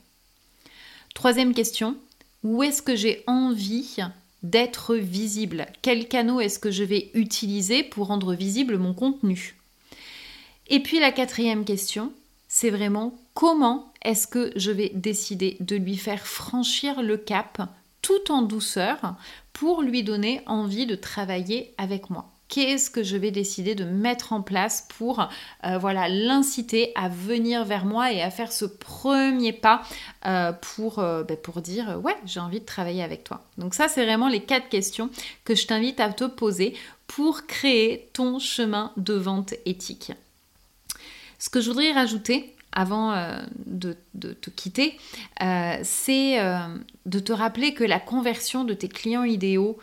Troisième 1.13 1.53
question, 1.53 1.95
où 2.43 2.63
est-ce 2.63 2.81
que 2.81 2.95
j'ai 2.95 3.23
envie 3.27 3.97
d'être 4.41 4.95
visible? 4.95 5.67
Quel 5.81 6.07
canot 6.07 6.41
est-ce 6.41 6.59
que 6.59 6.71
je 6.71 6.83
vais 6.83 7.11
utiliser 7.13 7.83
pour 7.83 8.07
rendre 8.07 8.33
visible 8.33 8.77
mon 8.77 8.93
contenu? 8.93 9.55
Et 10.67 10.81
puis 10.81 10.99
la 10.99 11.11
quatrième 11.11 11.65
question, 11.65 12.11
c'est 12.47 12.71
vraiment 12.71 13.17
comment 13.33 13.93
est-ce 14.03 14.27
que 14.27 14.51
je 14.55 14.71
vais 14.71 14.91
décider 14.93 15.55
de 15.59 15.75
lui 15.75 15.97
faire 15.97 16.25
franchir 16.25 17.01
le 17.01 17.17
cap 17.17 17.69
tout 18.01 18.31
en 18.31 18.41
douceur 18.41 19.15
pour 19.53 19.81
lui 19.81 20.03
donner 20.03 20.41
envie 20.45 20.87
de 20.87 20.95
travailler 20.95 21.73
avec 21.77 22.09
moi? 22.09 22.32
Qu'est-ce 22.47 22.89
que 22.89 23.03
je 23.03 23.17
vais 23.17 23.31
décider 23.31 23.75
de 23.75 23.83
mettre 23.83 24.33
en 24.33 24.41
place 24.41 24.87
pour 24.97 25.27
euh, 25.65 25.77
voilà 25.77 26.07
l'inciter 26.07 26.91
à 26.95 27.09
venir 27.09 27.65
vers 27.65 27.85
moi 27.85 28.11
et 28.11 28.21
à 28.21 28.29
faire 28.29 28.51
ce 28.51 28.65
premier 28.65 29.53
pas 29.53 29.81
euh, 30.25 30.51
pour, 30.51 30.99
euh, 30.99 31.23
ben, 31.23 31.37
pour 31.37 31.61
dire 31.61 31.99
ouais 32.03 32.15
j'ai 32.25 32.39
envie 32.39 32.59
de 32.59 32.65
travailler 32.65 33.03
avec 33.03 33.23
toi. 33.23 33.43
Donc 33.57 33.73
ça 33.73 33.87
c'est 33.87 34.05
vraiment 34.05 34.27
les 34.27 34.41
quatre 34.41 34.69
questions 34.69 35.09
que 35.45 35.55
je 35.55 35.65
t'invite 35.65 35.99
à 35.99 36.11
te 36.11 36.25
poser 36.25 36.75
pour 37.07 37.47
créer 37.47 38.09
ton 38.13 38.39
chemin 38.39 38.91
de 38.97 39.13
vente 39.13 39.53
éthique. 39.65 40.11
Ce 41.39 41.49
que 41.49 41.59
je 41.59 41.69
voudrais 41.69 41.91
rajouter 41.91 42.55
avant 42.71 43.13
de, 43.65 43.95
te 44.15 44.49
quitter, 44.49 44.97
c'est 45.83 46.39
de 47.05 47.19
te 47.19 47.33
rappeler 47.33 47.73
que 47.73 47.83
la 47.83 47.99
conversion 47.99 48.63
de 48.63 48.73
tes 48.73 48.87
clients 48.87 49.25
idéaux 49.25 49.77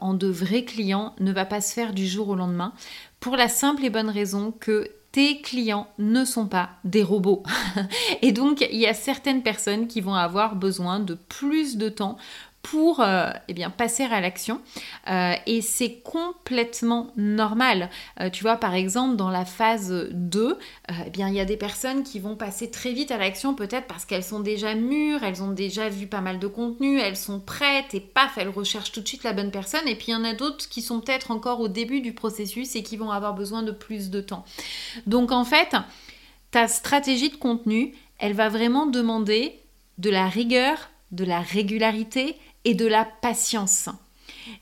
en 0.00 0.14
de 0.14 0.26
vrais 0.26 0.64
clients 0.64 1.14
ne 1.20 1.32
va 1.32 1.44
pas 1.44 1.60
se 1.60 1.72
faire 1.72 1.92
du 1.92 2.06
jour 2.06 2.28
au 2.28 2.34
lendemain 2.34 2.72
pour 3.20 3.36
la 3.36 3.48
simple 3.48 3.84
et 3.84 3.90
bonne 3.90 4.10
raison 4.10 4.52
que 4.52 4.90
tes 5.16 5.40
clients 5.40 5.88
ne 5.96 6.26
sont 6.26 6.46
pas 6.46 6.68
des 6.84 7.02
robots. 7.02 7.42
et 8.22 8.32
donc, 8.32 8.60
il 8.60 8.78
y 8.78 8.86
a 8.86 8.92
certaines 8.92 9.42
personnes 9.42 9.88
qui 9.88 10.02
vont 10.02 10.14
avoir 10.14 10.56
besoin 10.56 11.00
de 11.00 11.14
plus 11.14 11.78
de 11.78 11.88
temps 11.88 12.18
pour 12.70 12.98
euh, 12.98 13.30
eh 13.46 13.54
passer 13.76 14.02
à 14.02 14.20
l'action. 14.20 14.60
Euh, 15.08 15.34
et 15.46 15.62
c'est 15.62 16.00
complètement 16.00 17.12
normal. 17.16 17.90
Euh, 18.20 18.28
tu 18.28 18.42
vois, 18.42 18.56
par 18.56 18.74
exemple, 18.74 19.14
dans 19.14 19.30
la 19.30 19.44
phase 19.44 20.08
2, 20.10 20.58
eh 20.88 20.92
il 21.16 21.32
y 21.32 21.40
a 21.40 21.44
des 21.44 21.56
personnes 21.56 22.02
qui 22.02 22.18
vont 22.18 22.34
passer 22.34 22.68
très 22.68 22.92
vite 22.92 23.12
à 23.12 23.18
l'action, 23.18 23.54
peut-être 23.54 23.86
parce 23.86 24.04
qu'elles 24.04 24.24
sont 24.24 24.40
déjà 24.40 24.74
mûres, 24.74 25.22
elles 25.22 25.44
ont 25.44 25.52
déjà 25.52 25.88
vu 25.88 26.08
pas 26.08 26.20
mal 26.20 26.40
de 26.40 26.46
contenu, 26.48 26.98
elles 26.98 27.16
sont 27.16 27.38
prêtes 27.38 27.94
et 27.94 28.00
paf, 28.00 28.36
elles 28.36 28.48
recherchent 28.48 28.90
tout 28.90 29.00
de 29.00 29.06
suite 29.06 29.22
la 29.22 29.32
bonne 29.32 29.52
personne. 29.52 29.86
Et 29.86 29.94
puis, 29.94 30.06
il 30.08 30.12
y 30.12 30.16
en 30.16 30.24
a 30.24 30.34
d'autres 30.34 30.68
qui 30.68 30.82
sont 30.82 31.00
peut-être 31.00 31.30
encore 31.30 31.60
au 31.60 31.68
début 31.68 32.00
du 32.00 32.14
processus 32.14 32.74
et 32.74 32.82
qui 32.82 32.96
vont 32.96 33.12
avoir 33.12 33.34
besoin 33.34 33.62
de 33.62 33.70
plus 33.70 34.10
de 34.10 34.20
temps. 34.20 34.44
Donc, 35.06 35.30
en 35.30 35.44
fait, 35.44 35.76
ta 36.50 36.66
stratégie 36.66 37.30
de 37.30 37.36
contenu, 37.36 37.94
elle 38.18 38.32
va 38.32 38.48
vraiment 38.48 38.86
demander 38.86 39.60
de 39.98 40.10
la 40.10 40.28
rigueur, 40.28 40.90
de 41.12 41.24
la 41.24 41.40
régularité 41.40 42.36
de 42.74 42.86
la 42.86 43.04
patience. 43.04 43.88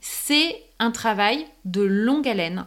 C'est 0.01 0.63
un 0.79 0.91
travail 0.91 1.47
de 1.65 1.83
longue 1.83 2.29
haleine. 2.29 2.67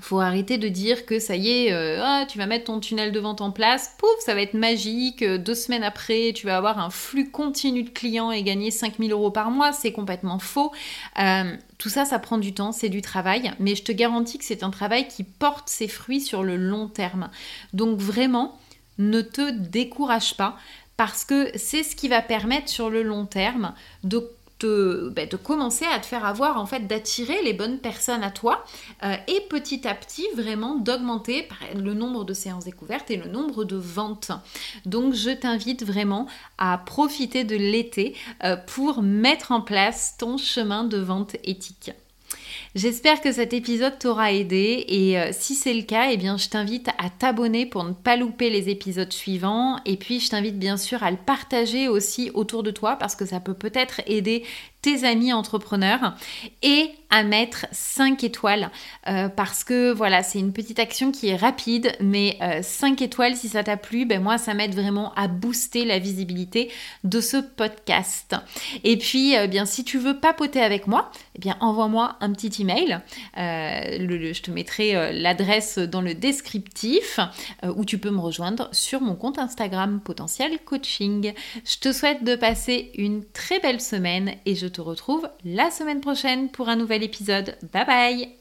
Faut 0.00 0.20
arrêter 0.20 0.56
de 0.56 0.68
dire 0.68 1.04
que 1.04 1.18
ça 1.18 1.36
y 1.36 1.50
est, 1.50 1.72
euh, 1.72 2.00
ah, 2.02 2.24
tu 2.26 2.38
vas 2.38 2.46
mettre 2.46 2.64
ton 2.64 2.80
tunnel 2.80 3.12
de 3.12 3.20
vente 3.20 3.42
en 3.42 3.50
place, 3.50 3.94
pouf, 3.98 4.10
ça 4.20 4.34
va 4.34 4.40
être 4.40 4.54
magique, 4.54 5.20
euh, 5.20 5.36
deux 5.36 5.54
semaines 5.54 5.82
après, 5.82 6.32
tu 6.34 6.46
vas 6.46 6.56
avoir 6.56 6.78
un 6.78 6.88
flux 6.88 7.30
continu 7.30 7.82
de 7.82 7.90
clients 7.90 8.30
et 8.30 8.42
gagner 8.42 8.70
5000 8.70 9.12
euros 9.12 9.30
par 9.30 9.50
mois, 9.50 9.72
c'est 9.74 9.92
complètement 9.92 10.38
faux. 10.38 10.72
Euh, 11.18 11.54
tout 11.76 11.90
ça, 11.90 12.06
ça 12.06 12.18
prend 12.18 12.38
du 12.38 12.54
temps, 12.54 12.72
c'est 12.72 12.88
du 12.88 13.02
travail, 13.02 13.52
mais 13.58 13.74
je 13.74 13.82
te 13.82 13.92
garantis 13.92 14.38
que 14.38 14.44
c'est 14.44 14.62
un 14.62 14.70
travail 14.70 15.06
qui 15.06 15.22
porte 15.22 15.68
ses 15.68 15.88
fruits 15.88 16.22
sur 16.22 16.44
le 16.44 16.56
long 16.56 16.88
terme. 16.88 17.28
Donc 17.74 17.98
vraiment, 17.98 18.58
ne 18.96 19.20
te 19.20 19.50
décourage 19.50 20.34
pas 20.34 20.56
parce 20.96 21.24
que 21.24 21.50
c'est 21.56 21.82
ce 21.82 21.96
qui 21.96 22.08
va 22.08 22.22
permettre 22.22 22.68
sur 22.68 22.90
le 22.90 23.02
long 23.02 23.26
terme 23.26 23.74
de 24.04 24.30
bah, 24.64 25.26
te, 25.26 25.36
commencer 25.36 25.84
à 25.84 25.98
te 25.98 26.06
faire 26.06 26.24
avoir, 26.24 26.58
en 26.58 26.66
fait, 26.66 26.86
d'attirer 26.86 27.42
les 27.42 27.52
bonnes 27.52 27.78
personnes 27.78 28.22
à 28.22 28.30
toi 28.30 28.64
euh, 29.02 29.14
et 29.28 29.40
petit 29.48 29.86
à 29.86 29.94
petit, 29.94 30.26
vraiment 30.36 30.76
d'augmenter 30.76 31.48
le 31.74 31.94
nombre 31.94 32.24
de 32.24 32.34
séances 32.34 32.64
découvertes 32.64 33.10
et 33.10 33.16
le 33.16 33.28
nombre 33.28 33.64
de 33.64 33.76
ventes. 33.76 34.32
Donc, 34.86 35.14
je 35.14 35.30
t'invite 35.30 35.84
vraiment 35.84 36.26
à 36.58 36.78
profiter 36.78 37.44
de 37.44 37.56
l'été 37.56 38.16
euh, 38.44 38.56
pour 38.56 39.02
mettre 39.02 39.52
en 39.52 39.60
place 39.60 40.16
ton 40.18 40.36
chemin 40.36 40.84
de 40.84 40.98
vente 40.98 41.36
éthique. 41.44 41.92
J'espère 42.76 43.20
que 43.20 43.32
cet 43.32 43.52
épisode 43.52 43.98
t'aura 43.98 44.32
aidé 44.32 44.84
et 44.86 45.18
euh, 45.18 45.30
si 45.32 45.56
c'est 45.56 45.74
le 45.74 45.82
cas, 45.82 46.10
eh 46.12 46.16
bien 46.16 46.36
je 46.36 46.48
t'invite 46.48 46.88
à 46.98 47.10
t'abonner 47.10 47.66
pour 47.66 47.82
ne 47.82 47.92
pas 47.92 48.14
louper 48.14 48.48
les 48.48 48.68
épisodes 48.68 49.12
suivants 49.12 49.80
et 49.86 49.96
puis 49.96 50.20
je 50.20 50.30
t'invite 50.30 50.56
bien 50.56 50.76
sûr 50.76 51.02
à 51.02 51.10
le 51.10 51.16
partager 51.16 51.88
aussi 51.88 52.30
autour 52.32 52.62
de 52.62 52.70
toi 52.70 52.94
parce 52.94 53.16
que 53.16 53.26
ça 53.26 53.40
peut 53.40 53.54
peut-être 53.54 54.02
aider 54.06 54.44
tes 54.82 55.04
amis 55.04 55.32
entrepreneurs 55.32 56.14
et 56.62 56.90
à 57.10 57.24
mettre 57.24 57.66
5 57.72 58.22
étoiles. 58.24 58.70
Euh, 59.08 59.28
parce 59.28 59.64
que 59.64 59.92
voilà 59.92 60.22
c'est 60.22 60.38
une 60.38 60.52
petite 60.52 60.78
action 60.78 61.10
qui 61.10 61.28
est 61.28 61.36
rapide 61.36 61.92
mais 62.00 62.38
5 62.62 63.00
euh, 63.00 63.04
étoiles 63.04 63.36
si 63.36 63.48
ça 63.48 63.64
t'a 63.64 63.76
plu 63.76 64.06
ben 64.06 64.22
moi 64.22 64.38
ça 64.38 64.54
m'aide 64.54 64.74
vraiment 64.74 65.12
à 65.14 65.26
booster 65.26 65.84
la 65.84 65.98
visibilité 65.98 66.70
de 67.04 67.20
ce 67.20 67.36
podcast. 67.38 68.36
Et 68.84 68.96
puis 68.96 69.36
euh, 69.36 69.48
bien 69.48 69.66
si 69.66 69.84
tu 69.84 69.98
veux 69.98 70.18
papoter 70.18 70.60
avec 70.60 70.86
moi 70.86 71.10
eh 71.34 71.40
bien 71.40 71.56
envoie-moi 71.60 72.16
un 72.20 72.32
petit 72.32 72.62
email. 72.62 73.00
Je 73.36 74.40
te 74.40 74.50
mettrai 74.50 75.12
l'adresse 75.12 75.78
dans 75.78 76.00
le 76.00 76.14
descriptif 76.14 77.18
où 77.64 77.84
tu 77.84 77.98
peux 77.98 78.10
me 78.10 78.20
rejoindre 78.20 78.68
sur 78.72 79.00
mon 79.00 79.14
compte 79.14 79.38
Instagram 79.38 80.00
potentiel 80.00 80.58
coaching. 80.64 81.32
Je 81.64 81.78
te 81.78 81.92
souhaite 81.92 82.24
de 82.24 82.36
passer 82.36 82.92
une 82.96 83.24
très 83.24 83.58
belle 83.58 83.80
semaine 83.80 84.34
et 84.46 84.54
je 84.70 84.74
te 84.74 84.80
retrouve 84.80 85.28
la 85.44 85.70
semaine 85.70 86.00
prochaine 86.00 86.48
pour 86.48 86.68
un 86.68 86.76
nouvel 86.76 87.02
épisode. 87.02 87.56
Bye 87.72 87.86
bye 87.86 88.39